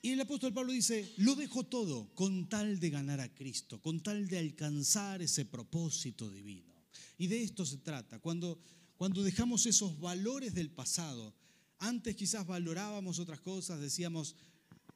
Y 0.00 0.10
el 0.10 0.20
apóstol 0.20 0.54
Pablo 0.54 0.72
dice, 0.72 1.12
lo 1.16 1.34
dejo 1.34 1.64
todo 1.64 2.14
con 2.14 2.48
tal 2.48 2.78
de 2.78 2.90
ganar 2.90 3.18
a 3.20 3.34
Cristo, 3.34 3.82
con 3.82 4.00
tal 4.00 4.28
de 4.28 4.38
alcanzar 4.38 5.20
ese 5.22 5.44
propósito 5.44 6.30
divino. 6.30 6.77
Y 7.18 7.26
de 7.26 7.42
esto 7.42 7.66
se 7.66 7.78
trata. 7.78 8.20
Cuando, 8.20 8.58
cuando 8.96 9.22
dejamos 9.22 9.66
esos 9.66 9.98
valores 9.98 10.54
del 10.54 10.70
pasado, 10.70 11.34
antes 11.78 12.16
quizás 12.16 12.46
valorábamos 12.46 13.18
otras 13.18 13.40
cosas, 13.40 13.80
decíamos, 13.80 14.36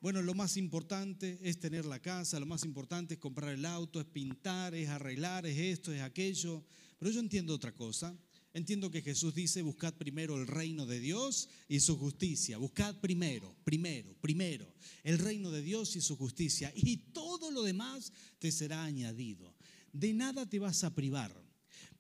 bueno, 0.00 0.22
lo 0.22 0.35
más 0.35 0.56
importante 0.56 1.38
es 1.42 1.61
tener 1.61 1.85
la 1.85 2.00
casa, 2.00 2.40
lo 2.40 2.46
más 2.46 2.64
importante 2.64 3.14
es 3.14 3.20
comprar 3.20 3.52
el 3.52 3.64
auto, 3.64 4.00
es 4.00 4.06
pintar, 4.06 4.74
es 4.74 4.88
arreglar, 4.88 5.46
es 5.46 5.58
esto, 5.58 5.92
es 5.92 6.00
aquello. 6.00 6.64
Pero 6.98 7.11
yo 7.11 7.20
entiendo 7.20 7.54
otra 7.54 7.74
cosa. 7.74 8.16
Entiendo 8.54 8.90
que 8.90 9.00
Jesús 9.00 9.35
dice, 9.35 9.62
buscad 9.62 9.94
primero 9.94 10.37
el 10.37 10.46
reino 10.46 10.85
de 10.87 11.00
Dios 11.00 11.48
y 11.68 11.80
su 11.80 11.96
justicia. 11.96 12.58
Buscad 12.58 12.96
primero, 12.96 13.56
primero, 13.64 14.14
primero 14.20 14.72
el 15.02 15.18
reino 15.18 15.50
de 15.50 15.62
Dios 15.62 15.96
y 15.96 16.00
su 16.00 16.16
justicia. 16.16 16.72
Y 16.74 16.98
todo 17.12 17.50
lo 17.50 17.62
demás 17.62 18.12
te 18.38 18.52
será 18.52 18.85
añadido. 18.85 19.54
De 19.92 20.12
nada 20.12 20.48
te 20.48 20.58
vas 20.58 20.85
a 20.85 20.94
privar 20.94 21.35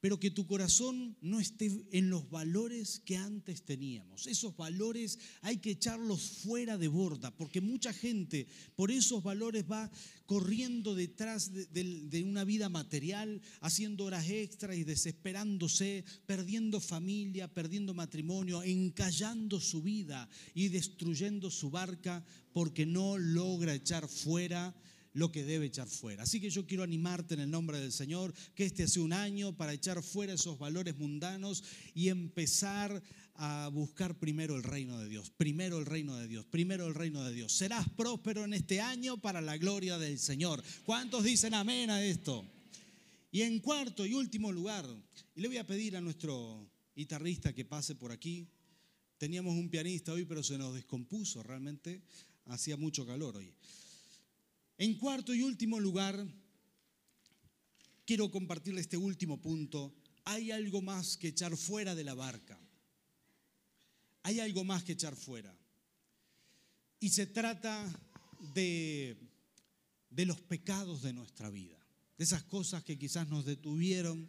pero 0.00 0.18
que 0.18 0.30
tu 0.30 0.46
corazón 0.46 1.16
no 1.20 1.38
esté 1.38 1.70
en 1.92 2.10
los 2.10 2.28
valores 2.28 3.00
que 3.04 3.16
antes 3.16 3.62
teníamos. 3.62 4.26
Esos 4.26 4.56
valores 4.56 5.18
hay 5.42 5.58
que 5.58 5.70
echarlos 5.70 6.22
fuera 6.42 6.76
de 6.76 6.88
borda, 6.88 7.30
porque 7.36 7.60
mucha 7.60 7.92
gente 7.92 8.48
por 8.74 8.90
esos 8.90 9.22
valores 9.22 9.64
va 9.70 9.90
corriendo 10.26 10.94
detrás 10.94 11.52
de, 11.52 12.24
una 12.24 12.42
vida 12.44 12.68
material, 12.68 13.40
haciendo 13.60 14.04
horas 14.04 14.28
extras 14.28 14.76
y 14.76 14.84
desesperándose, 14.84 16.04
perdiendo 16.26 16.80
familia, 16.80 17.52
perdiendo 17.52 17.94
matrimonio, 17.94 18.62
encallando 18.62 19.60
su 19.60 19.82
vida 19.82 20.28
y 20.54 20.68
destruyendo 20.68 21.50
su 21.50 21.70
barca 21.70 22.24
porque 22.52 22.86
no 22.86 23.18
logra 23.18 23.74
echar 23.74 24.08
fuera 24.08 24.74
lo 25.12 25.30
que 25.30 25.44
debe 25.44 25.66
echar 25.66 25.88
fuera. 25.88 26.22
Así 26.22 26.40
que 26.40 26.50
yo 26.50 26.66
quiero 26.66 26.82
animarte 26.82 27.34
en 27.34 27.40
el 27.40 27.50
nombre 27.50 27.80
del 27.80 27.92
Señor, 27.92 28.32
que 28.54 28.64
este 28.64 28.88
sea 28.88 29.02
un 29.02 29.12
año 29.12 29.56
para 29.56 29.72
echar 29.72 30.02
fuera 30.02 30.34
esos 30.34 30.58
valores 30.58 30.96
mundanos 30.96 31.64
y 31.94 32.08
empezar 32.08 33.02
a 33.34 33.68
buscar 33.72 34.18
primero 34.18 34.56
el 34.56 34.62
reino 34.62 34.98
de 34.98 35.08
Dios, 35.08 35.30
primero 35.30 35.78
el 35.78 35.86
reino 35.86 36.16
de 36.16 36.28
Dios, 36.28 36.46
primero 36.46 36.86
el 36.86 36.94
reino 36.94 37.24
de 37.24 37.32
Dios. 37.32 37.52
Serás 37.52 37.88
próspero 37.90 38.44
en 38.44 38.54
este 38.54 38.80
año 38.80 39.20
para 39.20 39.40
la 39.40 39.56
gloria 39.56 39.98
del 39.98 40.18
Señor. 40.18 40.62
¿Cuántos 40.84 41.24
dicen 41.24 41.54
amén 41.54 41.90
a 41.90 42.04
esto? 42.04 42.46
Y 43.30 43.42
en 43.42 43.60
cuarto 43.60 44.04
y 44.04 44.12
último 44.12 44.52
lugar, 44.52 44.86
y 45.34 45.40
le 45.40 45.48
voy 45.48 45.56
a 45.56 45.66
pedir 45.66 45.96
a 45.96 46.00
nuestro 46.00 46.70
guitarrista 46.94 47.54
que 47.54 47.64
pase 47.64 47.94
por 47.94 48.12
aquí. 48.12 48.46
Teníamos 49.16 49.54
un 49.54 49.70
pianista 49.70 50.12
hoy, 50.12 50.24
pero 50.24 50.42
se 50.42 50.58
nos 50.58 50.74
descompuso, 50.74 51.42
realmente 51.42 52.02
hacía 52.46 52.76
mucho 52.76 53.06
calor 53.06 53.36
hoy. 53.36 53.54
En 54.82 54.94
cuarto 54.94 55.32
y 55.32 55.42
último 55.42 55.78
lugar, 55.78 56.26
quiero 58.04 58.32
compartirle 58.32 58.80
este 58.80 58.96
último 58.96 59.40
punto. 59.40 59.94
Hay 60.24 60.50
algo 60.50 60.82
más 60.82 61.16
que 61.16 61.28
echar 61.28 61.56
fuera 61.56 61.94
de 61.94 62.02
la 62.02 62.14
barca. 62.14 62.58
Hay 64.24 64.40
algo 64.40 64.64
más 64.64 64.82
que 64.82 64.94
echar 64.94 65.14
fuera. 65.14 65.56
Y 66.98 67.10
se 67.10 67.26
trata 67.26 67.88
de, 68.54 69.16
de 70.10 70.26
los 70.26 70.40
pecados 70.40 71.02
de 71.02 71.12
nuestra 71.12 71.48
vida. 71.48 71.78
De 72.18 72.24
esas 72.24 72.42
cosas 72.42 72.82
que 72.82 72.98
quizás 72.98 73.28
nos 73.28 73.44
detuvieron, 73.44 74.28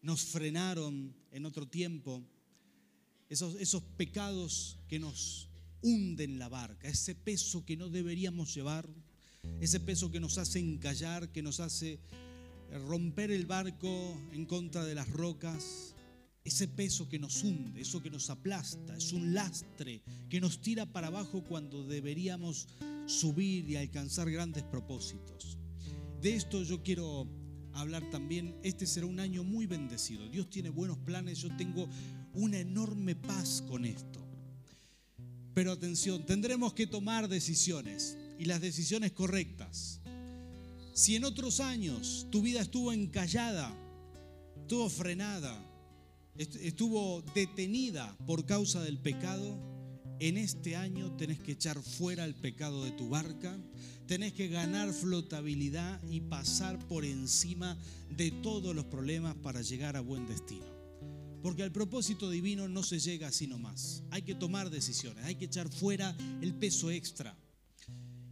nos 0.00 0.24
frenaron 0.24 1.14
en 1.30 1.46
otro 1.46 1.68
tiempo. 1.68 2.26
Esos, 3.28 3.54
esos 3.54 3.84
pecados 3.84 4.80
que 4.88 4.98
nos 4.98 5.48
hunden 5.80 6.40
la 6.40 6.48
barca. 6.48 6.88
Ese 6.88 7.14
peso 7.14 7.64
que 7.64 7.76
no 7.76 7.88
deberíamos 7.88 8.52
llevar 8.52 8.92
ese 9.60 9.80
peso 9.80 10.10
que 10.10 10.20
nos 10.20 10.38
hace 10.38 10.58
encallar, 10.58 11.30
que 11.30 11.42
nos 11.42 11.60
hace 11.60 12.00
romper 12.86 13.30
el 13.30 13.46
barco 13.46 14.16
en 14.32 14.46
contra 14.46 14.84
de 14.84 14.94
las 14.94 15.08
rocas, 15.10 15.94
ese 16.44 16.66
peso 16.66 17.08
que 17.08 17.18
nos 17.18 17.42
hunde, 17.44 17.82
eso 17.82 18.02
que 18.02 18.10
nos 18.10 18.30
aplasta, 18.30 18.96
es 18.96 19.12
un 19.12 19.34
lastre 19.34 20.02
que 20.28 20.40
nos 20.40 20.60
tira 20.60 20.86
para 20.86 21.08
abajo 21.08 21.44
cuando 21.44 21.86
deberíamos 21.86 22.66
subir 23.06 23.68
y 23.68 23.76
alcanzar 23.76 24.30
grandes 24.30 24.64
propósitos. 24.64 25.58
De 26.20 26.34
esto 26.34 26.62
yo 26.62 26.82
quiero 26.82 27.28
hablar 27.74 28.08
también. 28.10 28.56
Este 28.62 28.86
será 28.86 29.06
un 29.06 29.20
año 29.20 29.44
muy 29.44 29.66
bendecido. 29.66 30.28
Dios 30.28 30.48
tiene 30.50 30.70
buenos 30.70 30.98
planes, 30.98 31.38
yo 31.38 31.54
tengo 31.56 31.88
una 32.34 32.58
enorme 32.58 33.14
paz 33.14 33.62
con 33.68 33.84
esto. 33.84 34.20
Pero 35.54 35.72
atención, 35.72 36.24
tendremos 36.24 36.72
que 36.72 36.86
tomar 36.86 37.28
decisiones 37.28 38.16
y 38.42 38.44
las 38.44 38.60
decisiones 38.60 39.12
correctas. 39.12 40.00
Si 40.94 41.14
en 41.14 41.24
otros 41.24 41.60
años 41.60 42.26
tu 42.30 42.42
vida 42.42 42.60
estuvo 42.60 42.92
encallada, 42.92 43.72
estuvo 44.60 44.90
frenada, 44.90 45.64
estuvo 46.36 47.22
detenida 47.36 48.16
por 48.26 48.44
causa 48.44 48.82
del 48.82 48.98
pecado, 48.98 49.56
en 50.18 50.38
este 50.38 50.74
año 50.74 51.12
tenés 51.12 51.38
que 51.38 51.52
echar 51.52 51.80
fuera 51.80 52.24
el 52.24 52.34
pecado 52.34 52.82
de 52.82 52.90
tu 52.90 53.10
barca, 53.10 53.56
tenés 54.08 54.32
que 54.32 54.48
ganar 54.48 54.92
flotabilidad 54.92 56.02
y 56.10 56.22
pasar 56.22 56.80
por 56.88 57.04
encima 57.04 57.78
de 58.10 58.32
todos 58.32 58.74
los 58.74 58.86
problemas 58.86 59.36
para 59.36 59.62
llegar 59.62 59.96
a 59.96 60.00
buen 60.00 60.26
destino. 60.26 60.66
Porque 61.44 61.62
al 61.62 61.70
propósito 61.70 62.28
divino 62.28 62.68
no 62.68 62.82
se 62.82 62.98
llega 62.98 63.28
así 63.28 63.46
nomás. 63.46 64.02
Hay 64.10 64.22
que 64.22 64.34
tomar 64.34 64.68
decisiones, 64.68 65.24
hay 65.26 65.36
que 65.36 65.44
echar 65.44 65.68
fuera 65.68 66.16
el 66.40 66.54
peso 66.54 66.90
extra. 66.90 67.36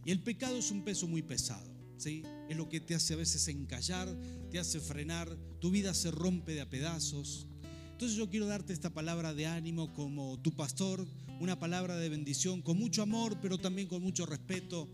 Y 0.05 0.11
el 0.11 0.21
pecado 0.21 0.57
es 0.57 0.71
un 0.71 0.83
peso 0.83 1.07
muy 1.07 1.21
pesado. 1.21 1.69
¿sí? 1.97 2.23
Es 2.49 2.57
lo 2.57 2.69
que 2.69 2.79
te 2.79 2.95
hace 2.95 3.13
a 3.13 3.17
veces 3.17 3.47
encallar, 3.47 4.09
te 4.49 4.59
hace 4.59 4.79
frenar, 4.79 5.37
tu 5.59 5.71
vida 5.71 5.93
se 5.93 6.11
rompe 6.11 6.53
de 6.53 6.61
a 6.61 6.69
pedazos. 6.69 7.47
Entonces 7.91 8.17
yo 8.17 8.29
quiero 8.29 8.47
darte 8.47 8.73
esta 8.73 8.89
palabra 8.89 9.33
de 9.33 9.45
ánimo 9.45 9.93
como 9.93 10.39
tu 10.39 10.51
pastor, 10.51 11.07
una 11.39 11.59
palabra 11.59 11.95
de 11.97 12.09
bendición 12.09 12.61
con 12.61 12.77
mucho 12.77 13.03
amor, 13.03 13.37
pero 13.41 13.59
también 13.59 13.87
con 13.87 14.01
mucho 14.01 14.25
respeto. 14.25 14.89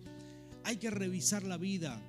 Hay 0.66 0.78
que 0.78 0.92
revisar 0.92 1.44
la 1.44 1.58
vida 1.58 2.02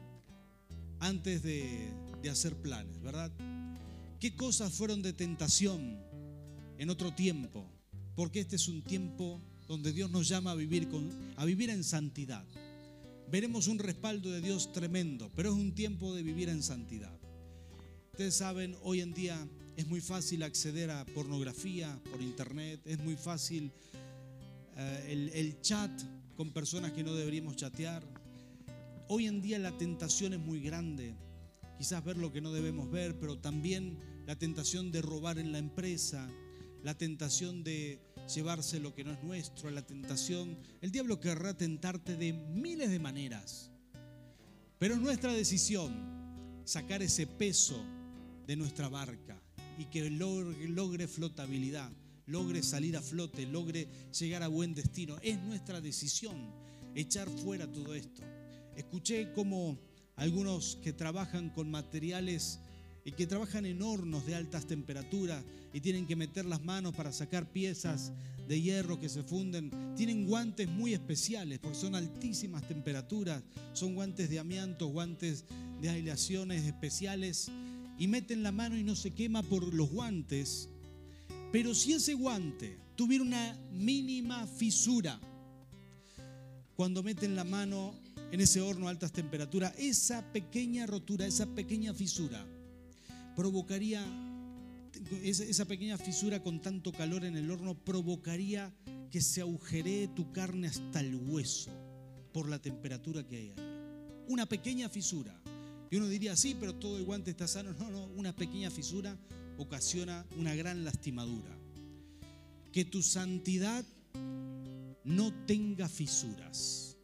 antes 0.98 1.42
de, 1.42 1.92
de 2.20 2.30
hacer 2.30 2.56
planes, 2.56 3.00
¿verdad? 3.00 3.30
¿Qué 4.18 4.34
cosas 4.34 4.72
fueron 4.72 5.00
de 5.00 5.12
tentación 5.12 5.96
en 6.76 6.90
otro 6.90 7.14
tiempo? 7.14 7.64
Porque 8.16 8.40
este 8.40 8.56
es 8.56 8.66
un 8.66 8.82
tiempo 8.82 9.40
donde 9.68 9.92
Dios 9.92 10.10
nos 10.10 10.26
llama 10.26 10.50
a 10.50 10.54
vivir, 10.56 10.88
con, 10.88 11.08
a 11.36 11.44
vivir 11.44 11.70
en 11.70 11.84
santidad. 11.84 12.44
Veremos 13.30 13.68
un 13.68 13.78
respaldo 13.78 14.30
de 14.30 14.40
Dios 14.40 14.72
tremendo, 14.72 15.30
pero 15.36 15.50
es 15.50 15.54
un 15.54 15.74
tiempo 15.74 16.14
de 16.14 16.22
vivir 16.22 16.48
en 16.48 16.62
santidad. 16.62 17.14
Ustedes 18.12 18.34
saben, 18.34 18.74
hoy 18.82 19.02
en 19.02 19.12
día 19.12 19.46
es 19.76 19.86
muy 19.86 20.00
fácil 20.00 20.42
acceder 20.42 20.90
a 20.90 21.04
pornografía 21.04 22.00
por 22.10 22.22
internet, 22.22 22.80
es 22.86 22.98
muy 23.00 23.16
fácil 23.16 23.70
eh, 24.78 25.08
el, 25.10 25.28
el 25.34 25.60
chat 25.60 25.90
con 26.36 26.52
personas 26.52 26.92
que 26.92 27.04
no 27.04 27.12
deberíamos 27.12 27.56
chatear. 27.56 28.02
Hoy 29.08 29.26
en 29.26 29.42
día 29.42 29.58
la 29.58 29.76
tentación 29.76 30.32
es 30.32 30.40
muy 30.40 30.60
grande, 30.60 31.14
quizás 31.76 32.02
ver 32.02 32.16
lo 32.16 32.32
que 32.32 32.40
no 32.40 32.50
debemos 32.50 32.90
ver, 32.90 33.14
pero 33.20 33.38
también 33.38 33.98
la 34.26 34.36
tentación 34.36 34.90
de 34.90 35.02
robar 35.02 35.38
en 35.38 35.52
la 35.52 35.58
empresa, 35.58 36.30
la 36.82 36.96
tentación 36.96 37.62
de 37.62 38.00
llevarse 38.28 38.78
lo 38.78 38.94
que 38.94 39.04
no 39.04 39.12
es 39.12 39.22
nuestro, 39.22 39.70
la 39.70 39.82
tentación. 39.82 40.56
El 40.80 40.90
diablo 40.90 41.20
querrá 41.20 41.56
tentarte 41.56 42.16
de 42.16 42.32
miles 42.32 42.90
de 42.90 42.98
maneras, 42.98 43.70
pero 44.78 44.94
es 44.94 45.00
nuestra 45.00 45.32
decisión 45.32 45.94
sacar 46.64 47.02
ese 47.02 47.26
peso 47.26 47.82
de 48.46 48.56
nuestra 48.56 48.88
barca 48.88 49.40
y 49.78 49.86
que 49.86 50.10
logre, 50.10 50.68
logre 50.68 51.08
flotabilidad, 51.08 51.90
logre 52.26 52.62
salir 52.62 52.96
a 52.96 53.02
flote, 53.02 53.46
logre 53.46 53.88
llegar 54.18 54.42
a 54.42 54.48
buen 54.48 54.74
destino. 54.74 55.16
Es 55.22 55.38
nuestra 55.38 55.80
decisión 55.80 56.36
echar 56.94 57.28
fuera 57.28 57.70
todo 57.70 57.94
esto. 57.94 58.22
Escuché 58.76 59.32
cómo 59.32 59.78
algunos 60.16 60.76
que 60.82 60.92
trabajan 60.92 61.50
con 61.50 61.70
materiales 61.70 62.60
y 63.08 63.12
que 63.12 63.26
trabajan 63.26 63.64
en 63.64 63.80
hornos 63.80 64.26
de 64.26 64.34
altas 64.34 64.66
temperaturas 64.66 65.42
y 65.72 65.80
tienen 65.80 66.06
que 66.06 66.14
meter 66.14 66.44
las 66.44 66.62
manos 66.62 66.94
para 66.94 67.10
sacar 67.10 67.50
piezas 67.50 68.12
de 68.46 68.60
hierro 68.60 69.00
que 69.00 69.08
se 69.08 69.22
funden, 69.22 69.70
tienen 69.96 70.26
guantes 70.26 70.68
muy 70.68 70.92
especiales 70.92 71.58
porque 71.58 71.78
son 71.78 71.94
altísimas 71.94 72.68
temperaturas, 72.68 73.42
son 73.72 73.94
guantes 73.94 74.28
de 74.28 74.38
amianto, 74.38 74.88
guantes 74.88 75.46
de 75.80 75.88
aislaciones 75.88 76.66
especiales. 76.66 77.50
Y 77.98 78.08
meten 78.08 78.42
la 78.42 78.52
mano 78.52 78.76
y 78.76 78.84
no 78.84 78.94
se 78.94 79.12
quema 79.12 79.42
por 79.42 79.72
los 79.72 79.88
guantes. 79.88 80.68
Pero 81.50 81.74
si 81.74 81.94
ese 81.94 82.12
guante 82.12 82.76
tuviera 82.94 83.24
una 83.24 83.58
mínima 83.72 84.46
fisura, 84.46 85.18
cuando 86.76 87.02
meten 87.02 87.34
la 87.34 87.44
mano 87.44 87.94
en 88.32 88.42
ese 88.42 88.60
horno 88.60 88.86
a 88.86 88.90
altas 88.90 89.12
temperaturas, 89.12 89.72
esa 89.78 90.30
pequeña 90.30 90.86
rotura, 90.86 91.26
esa 91.26 91.46
pequeña 91.46 91.94
fisura, 91.94 92.46
provocaría, 93.38 94.04
esa 95.22 95.64
pequeña 95.64 95.96
fisura 95.96 96.42
con 96.42 96.60
tanto 96.60 96.90
calor 96.90 97.24
en 97.24 97.36
el 97.36 97.48
horno, 97.52 97.76
provocaría 97.76 98.74
que 99.12 99.20
se 99.20 99.40
agujeree 99.40 100.08
tu 100.08 100.32
carne 100.32 100.66
hasta 100.66 100.98
el 100.98 101.14
hueso 101.14 101.70
por 102.32 102.48
la 102.48 102.58
temperatura 102.58 103.22
que 103.22 103.36
hay 103.36 103.50
ahí. 103.50 104.24
Una 104.26 104.46
pequeña 104.46 104.88
fisura. 104.88 105.40
Y 105.88 105.98
uno 105.98 106.08
diría, 106.08 106.34
sí, 106.34 106.56
pero 106.58 106.74
todo 106.74 106.98
el 106.98 107.04
guante 107.04 107.30
está 107.30 107.46
sano. 107.46 107.72
No, 107.74 107.88
no, 107.92 108.06
una 108.06 108.34
pequeña 108.34 108.72
fisura 108.72 109.16
ocasiona 109.56 110.26
una 110.36 110.56
gran 110.56 110.84
lastimadura. 110.84 111.56
Que 112.72 112.84
tu 112.84 113.04
santidad 113.04 113.84
no 115.04 115.32
tenga 115.46 115.88
fisuras 115.88 116.96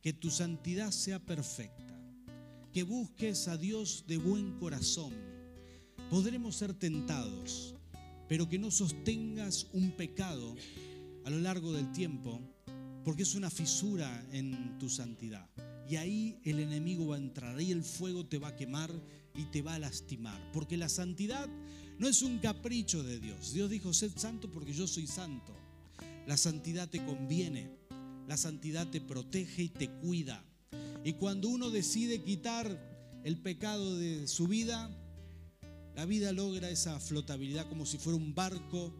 que 0.00 0.12
tu 0.12 0.30
santidad 0.30 0.92
sea 0.92 1.18
perfecta, 1.18 2.00
que 2.72 2.84
busques 2.84 3.48
a 3.48 3.56
Dios 3.56 4.04
de 4.06 4.18
buen 4.18 4.56
corazón. 4.60 5.35
Podremos 6.10 6.56
ser 6.56 6.74
tentados, 6.74 7.74
pero 8.28 8.48
que 8.48 8.58
no 8.58 8.70
sostengas 8.70 9.66
un 9.72 9.90
pecado 9.92 10.54
a 11.24 11.30
lo 11.30 11.38
largo 11.38 11.72
del 11.72 11.90
tiempo, 11.92 12.40
porque 13.04 13.22
es 13.22 13.34
una 13.34 13.50
fisura 13.50 14.26
en 14.32 14.78
tu 14.78 14.88
santidad. 14.88 15.48
Y 15.88 15.96
ahí 15.96 16.40
el 16.44 16.60
enemigo 16.60 17.08
va 17.08 17.16
a 17.16 17.18
entrar, 17.18 17.56
ahí 17.56 17.70
el 17.70 17.82
fuego 17.82 18.26
te 18.26 18.38
va 18.38 18.48
a 18.48 18.56
quemar 18.56 18.90
y 19.34 19.44
te 19.44 19.62
va 19.62 19.74
a 19.74 19.78
lastimar, 19.78 20.40
porque 20.52 20.76
la 20.76 20.88
santidad 20.88 21.48
no 21.98 22.08
es 22.08 22.22
un 22.22 22.38
capricho 22.38 23.02
de 23.02 23.20
Dios. 23.20 23.52
Dios 23.52 23.70
dijo, 23.70 23.92
sed 23.92 24.12
santo 24.16 24.50
porque 24.50 24.72
yo 24.72 24.86
soy 24.86 25.06
santo. 25.06 25.54
La 26.26 26.36
santidad 26.36 26.88
te 26.88 27.04
conviene 27.04 27.76
la 28.26 28.36
santidad 28.36 28.88
te 28.88 29.00
protege 29.00 29.64
y 29.64 29.68
te 29.68 29.88
cuida. 29.88 30.44
Y 31.04 31.12
cuando 31.14 31.48
uno 31.48 31.70
decide 31.70 32.22
quitar 32.22 33.20
el 33.24 33.38
pecado 33.38 33.96
de 33.96 34.26
su 34.26 34.48
vida, 34.48 34.90
la 35.96 36.04
vida 36.04 36.30
logra 36.30 36.68
esa 36.68 37.00
flotabilidad 37.00 37.68
como 37.68 37.86
si 37.86 37.96
fuera 37.96 38.18
un 38.18 38.34
barco 38.34 38.92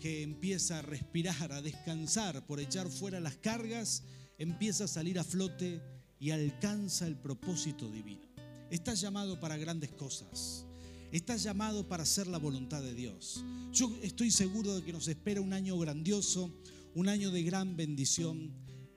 que 0.00 0.22
empieza 0.22 0.78
a 0.78 0.82
respirar, 0.82 1.52
a 1.52 1.60
descansar 1.60 2.46
por 2.46 2.58
echar 2.58 2.88
fuera 2.88 3.20
las 3.20 3.36
cargas, 3.36 4.02
empieza 4.38 4.84
a 4.84 4.88
salir 4.88 5.18
a 5.18 5.24
flote 5.24 5.82
y 6.18 6.30
alcanza 6.30 7.06
el 7.06 7.16
propósito 7.16 7.90
divino. 7.90 8.26
Estás 8.70 9.02
llamado 9.02 9.38
para 9.38 9.58
grandes 9.58 9.92
cosas. 9.92 10.64
Estás 11.12 11.42
llamado 11.42 11.86
para 11.86 12.04
hacer 12.04 12.26
la 12.26 12.38
voluntad 12.38 12.82
de 12.82 12.94
Dios. 12.94 13.44
Yo 13.70 13.94
estoy 14.02 14.30
seguro 14.30 14.74
de 14.74 14.82
que 14.82 14.94
nos 14.94 15.08
espera 15.08 15.42
un 15.42 15.52
año 15.52 15.78
grandioso, 15.78 16.50
un 16.94 17.10
año 17.10 17.30
de 17.30 17.42
gran 17.42 17.76
bendición. 17.76 18.50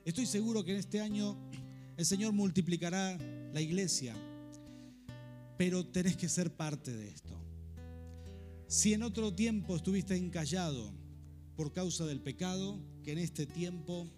Estoy 0.06 0.24
seguro 0.24 0.64
que 0.64 0.72
en 0.72 0.78
este 0.78 1.02
año 1.02 1.36
el 1.98 2.06
Señor 2.06 2.32
multiplicará 2.32 3.18
la 3.52 3.60
iglesia, 3.60 4.16
pero 5.56 5.86
tenés 5.86 6.16
que 6.16 6.28
ser 6.28 6.54
parte 6.54 6.92
de 6.92 7.08
esto. 7.08 7.38
Si 8.68 8.92
en 8.92 9.02
otro 9.02 9.32
tiempo 9.32 9.76
estuviste 9.76 10.16
encallado 10.16 10.92
por 11.56 11.72
causa 11.72 12.04
del 12.04 12.20
pecado, 12.20 12.78
que 13.02 13.12
en 13.12 13.18
este 13.18 13.46
tiempo, 13.46 14.08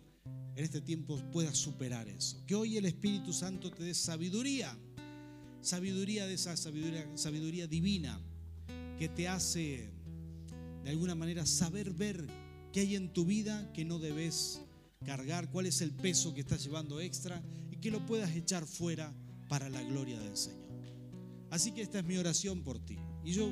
en 0.57 0.65
este 0.65 0.81
tiempo 0.81 1.21
puedas 1.33 1.57
superar 1.57 2.09
eso. 2.09 2.43
Que 2.47 2.55
hoy 2.55 2.77
el 2.77 2.87
Espíritu 2.87 3.33
Santo 3.33 3.71
te 3.71 3.85
dé 3.85 3.95
sabiduría, 3.95 4.77
sabiduría 5.61 6.27
de 6.27 6.35
esa 6.35 6.57
sabiduría, 6.57 7.09
sabiduría 7.17 7.67
divina 7.67 8.21
que 8.99 9.09
te 9.09 9.29
hace 9.29 9.91
de 10.83 10.91
alguna 10.91 11.15
manera 11.15 11.47
saber 11.47 11.93
ver 11.93 12.27
qué 12.73 12.81
hay 12.81 12.97
en 12.97 13.13
tu 13.13 13.25
vida 13.25 13.71
que 13.73 13.85
no 13.85 13.99
debes 13.99 14.61
cargar, 15.05 15.51
cuál 15.51 15.67
es 15.67 15.81
el 15.81 15.93
peso 15.93 16.35
que 16.35 16.41
estás 16.41 16.65
llevando 16.65 17.01
extra 17.01 17.43
y 17.71 17.77
que 17.77 17.91
lo 17.91 18.05
puedas 18.07 18.35
echar 18.35 18.67
fuera 18.67 19.15
para 19.49 19.69
la 19.69 19.83
gloria 19.83 20.19
del 20.19 20.37
Señor. 20.37 20.68
Así 21.51 21.73
que 21.73 21.83
esta 21.83 21.99
es 21.99 22.05
mi 22.05 22.17
oración 22.17 22.63
por 22.63 22.79
ti. 22.79 22.97
Y 23.25 23.33
yo 23.33 23.51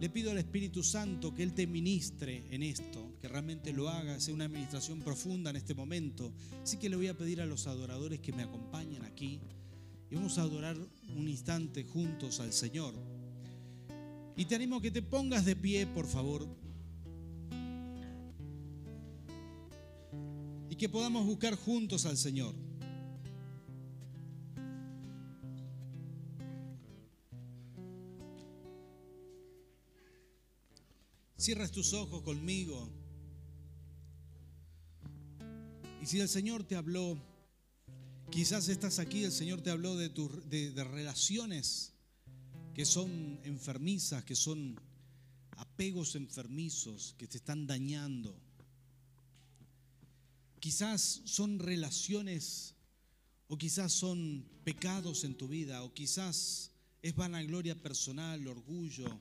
le 0.00 0.10
pido 0.10 0.30
al 0.30 0.38
Espíritu 0.38 0.82
Santo 0.82 1.34
que 1.34 1.42
Él 1.42 1.54
te 1.54 1.66
ministre 1.66 2.44
en 2.50 2.62
esto, 2.62 3.16
que 3.20 3.28
realmente 3.28 3.72
lo 3.72 3.88
haga, 3.88 4.20
sea 4.20 4.34
una 4.34 4.44
administración 4.46 5.00
profunda 5.00 5.50
en 5.50 5.56
este 5.56 5.74
momento. 5.74 6.32
Así 6.62 6.76
que 6.76 6.88
le 6.88 6.96
voy 6.96 7.08
a 7.08 7.16
pedir 7.16 7.40
a 7.40 7.46
los 7.46 7.66
adoradores 7.66 8.20
que 8.20 8.32
me 8.32 8.42
acompañen 8.42 9.04
aquí 9.04 9.40
y 10.10 10.14
vamos 10.14 10.38
a 10.38 10.42
adorar 10.42 10.76
un 11.16 11.28
instante 11.28 11.84
juntos 11.84 12.40
al 12.40 12.52
Señor. 12.52 12.94
Y 14.36 14.44
te 14.44 14.54
animo 14.54 14.76
a 14.76 14.82
que 14.82 14.90
te 14.90 15.02
pongas 15.02 15.44
de 15.44 15.56
pie, 15.56 15.86
por 15.86 16.06
favor. 16.06 16.46
y 20.76 20.78
que 20.78 20.88
podamos 20.90 21.24
buscar 21.24 21.54
juntos 21.54 22.04
al 22.04 22.18
Señor. 22.18 22.54
Cierras 31.46 31.70
tus 31.70 31.92
ojos 31.92 32.22
conmigo. 32.22 32.90
Y 36.02 36.06
si 36.06 36.18
el 36.18 36.28
Señor 36.28 36.64
te 36.64 36.74
habló, 36.74 37.16
quizás 38.32 38.68
estás 38.68 38.98
aquí, 38.98 39.22
el 39.22 39.30
Señor 39.30 39.60
te 39.60 39.70
habló 39.70 39.94
de, 39.94 40.08
de, 40.08 40.72
de 40.72 40.82
relaciones 40.82 41.92
que 42.74 42.84
son 42.84 43.38
enfermizas, 43.44 44.24
que 44.24 44.34
son 44.34 44.74
apegos 45.56 46.16
enfermizos, 46.16 47.14
que 47.16 47.28
te 47.28 47.36
están 47.36 47.68
dañando 47.68 48.36
quizás 50.58 51.22
son 51.26 51.60
relaciones 51.60 52.74
o 53.46 53.56
quizás 53.56 53.92
son 53.92 54.44
pecados 54.64 55.22
en 55.22 55.36
tu 55.36 55.46
vida 55.46 55.84
o 55.84 55.94
quizás 55.94 56.72
es 57.02 57.14
vanagloria 57.14 57.80
personal, 57.80 58.48
orgullo. 58.48 59.20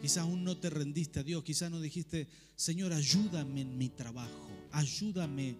Quizás 0.00 0.18
aún 0.18 0.42
no 0.42 0.56
te 0.56 0.68
rendiste 0.68 1.20
a 1.20 1.22
Dios, 1.22 1.44
quizás 1.44 1.70
no 1.70 1.80
dijiste, 1.80 2.26
Señor, 2.56 2.92
ayúdame 2.92 3.60
en 3.60 3.78
mi 3.78 3.88
trabajo, 3.88 4.48
ayúdame 4.72 5.56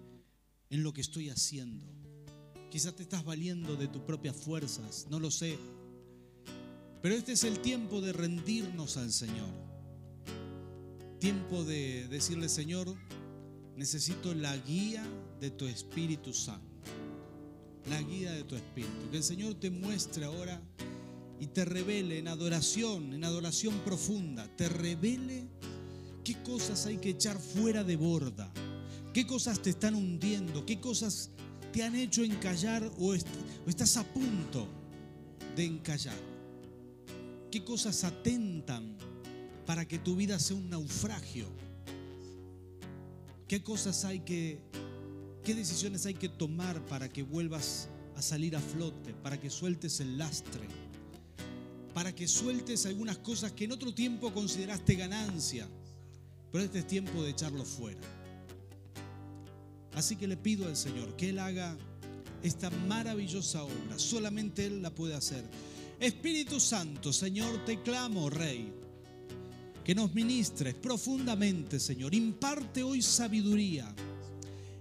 en 0.69 0.83
lo 0.83 0.93
que 0.93 1.01
estoy 1.01 1.31
haciendo. 1.31 1.87
Quizás 2.71 2.97
te 2.97 3.03
estás 3.03 3.25
valiendo 3.25 3.77
de 3.77 3.87
tus 3.87 4.03
propias 4.03 4.35
fuerzas, 4.35 5.07
no 5.11 5.21
lo 5.21 5.31
sé. 5.31 5.59
Pero 7.03 7.15
este 7.15 7.33
es 7.33 7.45
el 7.45 7.61
tiempo 7.61 8.01
de 8.01 8.13
rendirnos 8.13 8.97
al 8.97 9.13
Señor. 9.13 9.51
Tiempo 11.21 11.65
de 11.65 12.09
decirle, 12.09 12.49
Señor, 12.49 12.97
necesito 13.77 14.35
la 14.35 14.57
guía 14.57 15.05
de 15.41 15.51
tu 15.51 15.67
Espíritu 15.67 16.33
Santo. 16.33 16.67
La 17.91 18.01
guía 18.03 18.33
de 18.33 18.45
tu 18.45 18.57
Espíritu. 18.57 19.11
Que 19.11 19.19
el 19.19 19.23
Señor 19.23 19.55
te 19.55 19.71
muestre 19.71 20.25
ahora 20.25 20.63
y 21.43 21.49
te 21.49 21.65
revele 21.65 22.21
en 22.21 22.29
adoración, 22.29 23.15
en 23.15 23.25
adoración 23.25 23.75
profunda, 23.81 24.47
te 24.57 24.69
revele 24.69 25.49
qué 26.23 26.41
cosas 26.45 26.87
hay 26.87 26.99
que 26.99 27.11
echar 27.11 27.37
fuera 27.37 27.83
de 27.83 27.97
borda, 27.97 28.49
qué 29.13 29.27
cosas 29.27 29.61
te 29.61 29.71
están 29.71 29.97
hundiendo, 29.97 30.65
qué 30.65 30.79
cosas 30.79 31.31
te 31.73 31.83
han 31.83 31.97
hecho 31.97 32.23
encallar 32.23 32.89
o, 32.97 33.13
estás 33.67 33.97
a 33.97 34.05
punto 34.05 34.69
de 35.57 35.65
encallar, 35.65 36.17
qué 37.51 37.65
cosas 37.65 38.05
atentan 38.05 38.97
para 39.67 39.89
que 39.89 39.99
tu 39.99 40.15
vida 40.15 40.39
sea 40.39 40.57
un 40.57 40.71
naufragio, 40.71 41.49
qué 43.49 43.65
cosas 43.65 44.05
hay 44.05 44.21
que, 44.21 44.61
qué 45.43 45.57
decisiones 45.57 46.07
hay 46.07 46.15
que 46.15 46.29
tomar 46.29 46.87
para 46.87 47.09
que 47.09 47.25
vuelvas 47.25 47.89
a 48.15 48.23
salir 48.23 48.55
a 48.55 48.61
flote, 48.61 49.13
para 49.25 49.41
que 49.41 49.51
sueltes 49.51 49.99
el 49.99 50.19
lastre 50.19 50.82
para 51.95 52.15
que 52.15 52.27
sueltes 52.27 52.87
algunas 52.87 53.19
cosas 53.19 53.53
que 53.53 53.65
en 53.65 53.73
otro 53.73 53.93
tiempo 53.95 54.33
consideraste 54.33 54.95
ganancia, 54.95 55.69
pero 56.51 56.65
este 56.65 56.81
es 56.81 56.87
tiempo 56.87 57.23
de 57.23 57.31
echarlo 57.31 57.65
fuera. 57.65 58.01
Así 59.95 60.17
que 60.17 60.27
le 60.27 60.37
pido 60.37 60.67
al 60.67 60.77
Señor 60.77 61.17
que 61.17 61.31
Él 61.31 61.39
haga 61.39 61.77
esta 62.43 62.71
maravillosa 62.71 63.63
obra, 63.63 63.99
solamente 63.99 64.67
Él 64.67 64.83
la 64.83 64.91
puede 64.91 65.15
hacer. 65.15 65.45
Espíritu 66.01 66.59
Santo, 66.59 67.13
Señor, 67.13 67.65
te 67.65 67.83
clamo, 67.83 68.31
Rey, 68.31 68.73
que 69.85 69.95
nos 69.95 70.15
ministres 70.15 70.75
profundamente, 70.75 71.79
Señor, 71.79 72.15
imparte 72.15 72.83
hoy 72.83 73.03
sabiduría. 73.03 73.95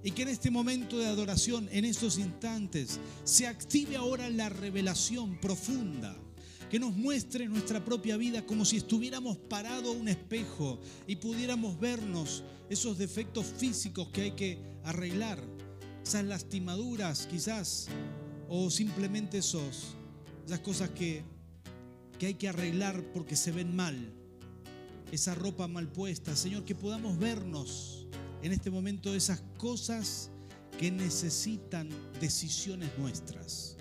Y 0.04 0.12
que 0.12 0.24
en 0.24 0.30
este 0.30 0.50
momento 0.50 0.98
de 0.98 1.06
adoración, 1.06 1.70
en 1.72 1.86
estos 1.86 2.18
instantes, 2.18 3.00
se 3.24 3.46
active 3.46 3.98
ahora 3.98 4.32
la 4.32 4.50
revelación 4.50 5.40
profunda 5.40 6.18
que 6.72 6.80
nos 6.80 6.96
muestre 6.96 7.50
nuestra 7.50 7.84
propia 7.84 8.16
vida 8.16 8.46
como 8.46 8.64
si 8.64 8.78
estuviéramos 8.78 9.36
parados 9.36 9.94
a 9.94 10.00
un 10.00 10.08
espejo 10.08 10.80
y 11.06 11.18
pudiéramos 11.18 11.78
vernos 11.78 12.46
esos 12.70 12.98
defectos 12.98 13.46
físicos 13.46 14.08
que 14.08 14.22
hay 14.22 14.32
que 14.32 14.58
arreglar, 14.86 15.38
esas 16.02 16.24
lastimaduras 16.24 17.28
quizás, 17.28 17.88
o 18.48 18.70
simplemente 18.70 19.40
esos, 19.40 19.96
esas 20.46 20.62
cosas 20.62 20.90
que, 20.92 21.26
que 22.18 22.28
hay 22.28 22.36
que 22.36 22.48
arreglar 22.48 23.04
porque 23.12 23.36
se 23.36 23.52
ven 23.52 23.76
mal, 23.76 24.14
esa 25.12 25.36
ropa 25.36 25.68
mal 25.68 25.90
puesta. 25.92 26.38
Señor, 26.38 26.64
que 26.64 26.74
podamos 26.74 27.20
vernos 27.20 28.08
en 28.44 28.54
este 28.54 28.72
momento 28.72 29.14
esas 29.14 29.44
cosas 29.58 30.30
que 30.80 30.90
necesitan 30.90 31.90
decisiones 32.22 32.92
nuestras. 32.98 33.76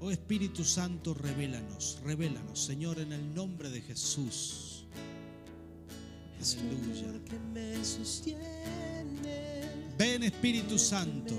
Oh 0.00 0.10
Espíritu 0.10 0.62
Santo, 0.64 1.14
revélanos, 1.14 1.98
revélanos, 2.04 2.60
Señor, 2.60 2.98
en 2.98 3.12
el 3.12 3.34
nombre 3.34 3.70
de 3.70 3.80
Jesús. 3.80 4.84
Aleluya. 6.58 7.12
Ven 9.98 10.22
Espíritu 10.22 10.78
Santo. 10.78 11.34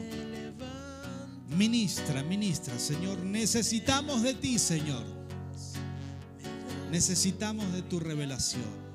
Ministra, 1.50 2.24
ministra, 2.24 2.78
Señor. 2.80 3.20
Necesitamos 3.20 4.24
de 4.24 4.34
ti, 4.34 4.58
Señor. 4.60 5.04
Necesitamos 6.92 7.72
de 7.74 7.84
tu 7.84 8.00
revelación. 8.00 8.88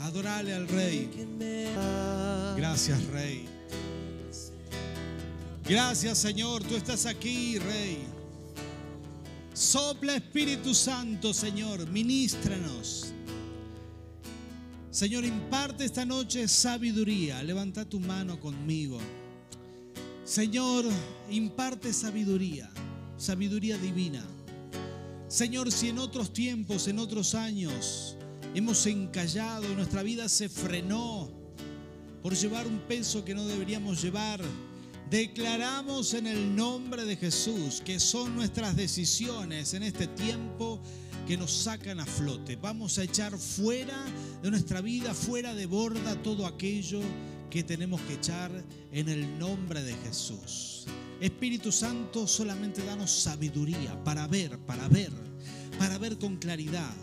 Adorale 0.00 0.54
al 0.54 0.68
Rey. 0.68 1.10
Gracias, 2.56 3.04
Rey. 3.06 3.57
Gracias 5.68 6.16
Señor, 6.16 6.64
tú 6.64 6.76
estás 6.76 7.04
aquí, 7.04 7.58
Rey. 7.58 7.98
Sopla 9.52 10.16
Espíritu 10.16 10.74
Santo, 10.74 11.34
Señor, 11.34 11.86
ministranos. 11.90 13.12
Señor, 14.90 15.26
imparte 15.26 15.84
esta 15.84 16.06
noche 16.06 16.48
sabiduría. 16.48 17.42
Levanta 17.42 17.84
tu 17.84 18.00
mano 18.00 18.40
conmigo. 18.40 18.98
Señor, 20.24 20.86
imparte 21.28 21.92
sabiduría, 21.92 22.70
sabiduría 23.18 23.76
divina. 23.76 24.24
Señor, 25.28 25.70
si 25.70 25.90
en 25.90 25.98
otros 25.98 26.32
tiempos, 26.32 26.88
en 26.88 26.98
otros 26.98 27.34
años, 27.34 28.16
hemos 28.54 28.86
encallado, 28.86 29.68
nuestra 29.74 30.02
vida 30.02 30.30
se 30.30 30.48
frenó 30.48 31.30
por 32.22 32.34
llevar 32.34 32.66
un 32.66 32.78
peso 32.78 33.22
que 33.22 33.34
no 33.34 33.46
deberíamos 33.46 34.00
llevar, 34.00 34.40
Declaramos 35.10 36.12
en 36.12 36.26
el 36.26 36.54
nombre 36.54 37.06
de 37.06 37.16
Jesús 37.16 37.80
que 37.82 37.98
son 37.98 38.36
nuestras 38.36 38.76
decisiones 38.76 39.72
en 39.72 39.82
este 39.82 40.06
tiempo 40.06 40.82
que 41.26 41.38
nos 41.38 41.50
sacan 41.50 41.98
a 41.98 42.04
flote. 42.04 42.56
Vamos 42.56 42.98
a 42.98 43.04
echar 43.04 43.38
fuera 43.38 43.96
de 44.42 44.50
nuestra 44.50 44.82
vida, 44.82 45.14
fuera 45.14 45.54
de 45.54 45.64
borda 45.64 46.14
todo 46.22 46.46
aquello 46.46 47.00
que 47.48 47.62
tenemos 47.62 48.02
que 48.02 48.14
echar 48.14 48.50
en 48.92 49.08
el 49.08 49.38
nombre 49.38 49.82
de 49.82 49.94
Jesús. 49.94 50.84
Espíritu 51.22 51.72
Santo, 51.72 52.26
solamente 52.26 52.84
danos 52.84 53.10
sabiduría 53.10 54.04
para 54.04 54.26
ver, 54.26 54.58
para 54.58 54.88
ver, 54.88 55.12
para 55.78 55.96
ver 55.96 56.18
con 56.18 56.36
claridad 56.36 56.94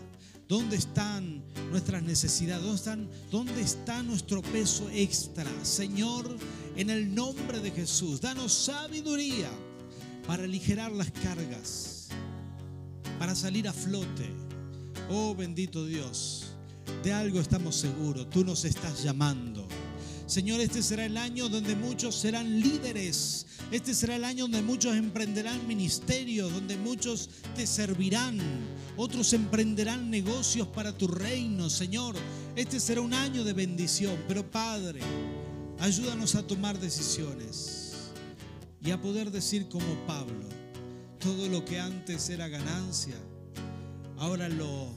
¿Dónde 0.48 0.76
están 0.76 1.42
nuestras 1.72 2.04
necesidades? 2.04 2.62
¿Dónde, 2.62 2.76
están, 2.76 3.08
¿Dónde 3.32 3.60
está 3.60 4.02
nuestro 4.04 4.42
peso 4.42 4.88
extra? 4.90 5.44
Señor, 5.64 6.36
en 6.76 6.90
el 6.90 7.12
nombre 7.12 7.58
de 7.58 7.72
Jesús, 7.72 8.20
danos 8.20 8.52
sabiduría 8.52 9.50
para 10.24 10.44
aligerar 10.44 10.92
las 10.92 11.10
cargas, 11.10 12.08
para 13.18 13.34
salir 13.34 13.66
a 13.66 13.72
flote. 13.72 14.30
Oh 15.10 15.34
bendito 15.34 15.84
Dios, 15.84 16.46
de 17.02 17.12
algo 17.12 17.40
estamos 17.40 17.74
seguros, 17.74 18.30
tú 18.30 18.44
nos 18.44 18.64
estás 18.64 19.02
llamando. 19.02 19.66
Señor, 20.26 20.60
este 20.60 20.82
será 20.82 21.06
el 21.06 21.16
año 21.16 21.48
donde 21.48 21.76
muchos 21.76 22.16
serán 22.16 22.60
líderes. 22.60 23.46
Este 23.70 23.94
será 23.94 24.16
el 24.16 24.24
año 24.24 24.44
donde 24.44 24.62
muchos 24.62 24.96
emprenderán 24.96 25.66
ministerio, 25.66 26.48
donde 26.48 26.76
muchos 26.76 27.30
te 27.54 27.66
servirán 27.66 28.40
otros 28.96 29.34
emprenderán 29.34 30.10
negocios 30.10 30.66
para 30.68 30.96
tu 30.96 31.06
reino, 31.06 31.68
Señor. 31.68 32.16
Este 32.54 32.80
será 32.80 33.02
un 33.02 33.12
año 33.12 33.44
de 33.44 33.52
bendición, 33.52 34.16
pero 34.26 34.50
Padre, 34.50 35.00
ayúdanos 35.80 36.34
a 36.34 36.46
tomar 36.46 36.78
decisiones 36.80 38.10
y 38.82 38.90
a 38.90 39.00
poder 39.00 39.30
decir 39.30 39.68
como 39.68 40.06
Pablo, 40.06 40.48
todo 41.20 41.48
lo 41.48 41.64
que 41.64 41.78
antes 41.78 42.30
era 42.30 42.48
ganancia, 42.48 43.16
ahora 44.16 44.48
lo, 44.48 44.94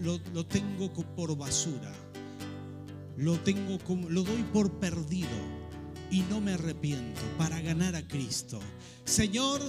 lo, 0.00 0.46
tengo 0.46 0.92
por 0.92 1.36
basura, 1.36 1.92
lo, 3.20 3.38
tengo 3.40 3.78
lo 4.08 4.22
doy 4.22 4.42
por 4.52 4.70
perdido 4.80 5.28
y 6.10 6.20
no 6.22 6.40
me 6.40 6.54
arrepiento 6.54 7.20
para 7.38 7.60
ganar 7.60 7.94
a 7.94 8.06
Cristo. 8.06 8.58
Señor, 9.04 9.60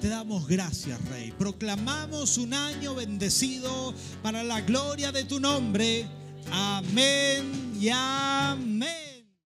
te 0.00 0.08
damos 0.08 0.46
gracias, 0.46 1.02
Rey. 1.08 1.32
Proclamamos 1.38 2.36
un 2.36 2.52
año 2.52 2.94
bendecido 2.94 3.94
para 4.22 4.42
la 4.42 4.60
gloria 4.60 5.12
de 5.12 5.24
tu 5.24 5.40
nombre. 5.40 6.06
Amén 6.50 7.76
y 7.80 7.88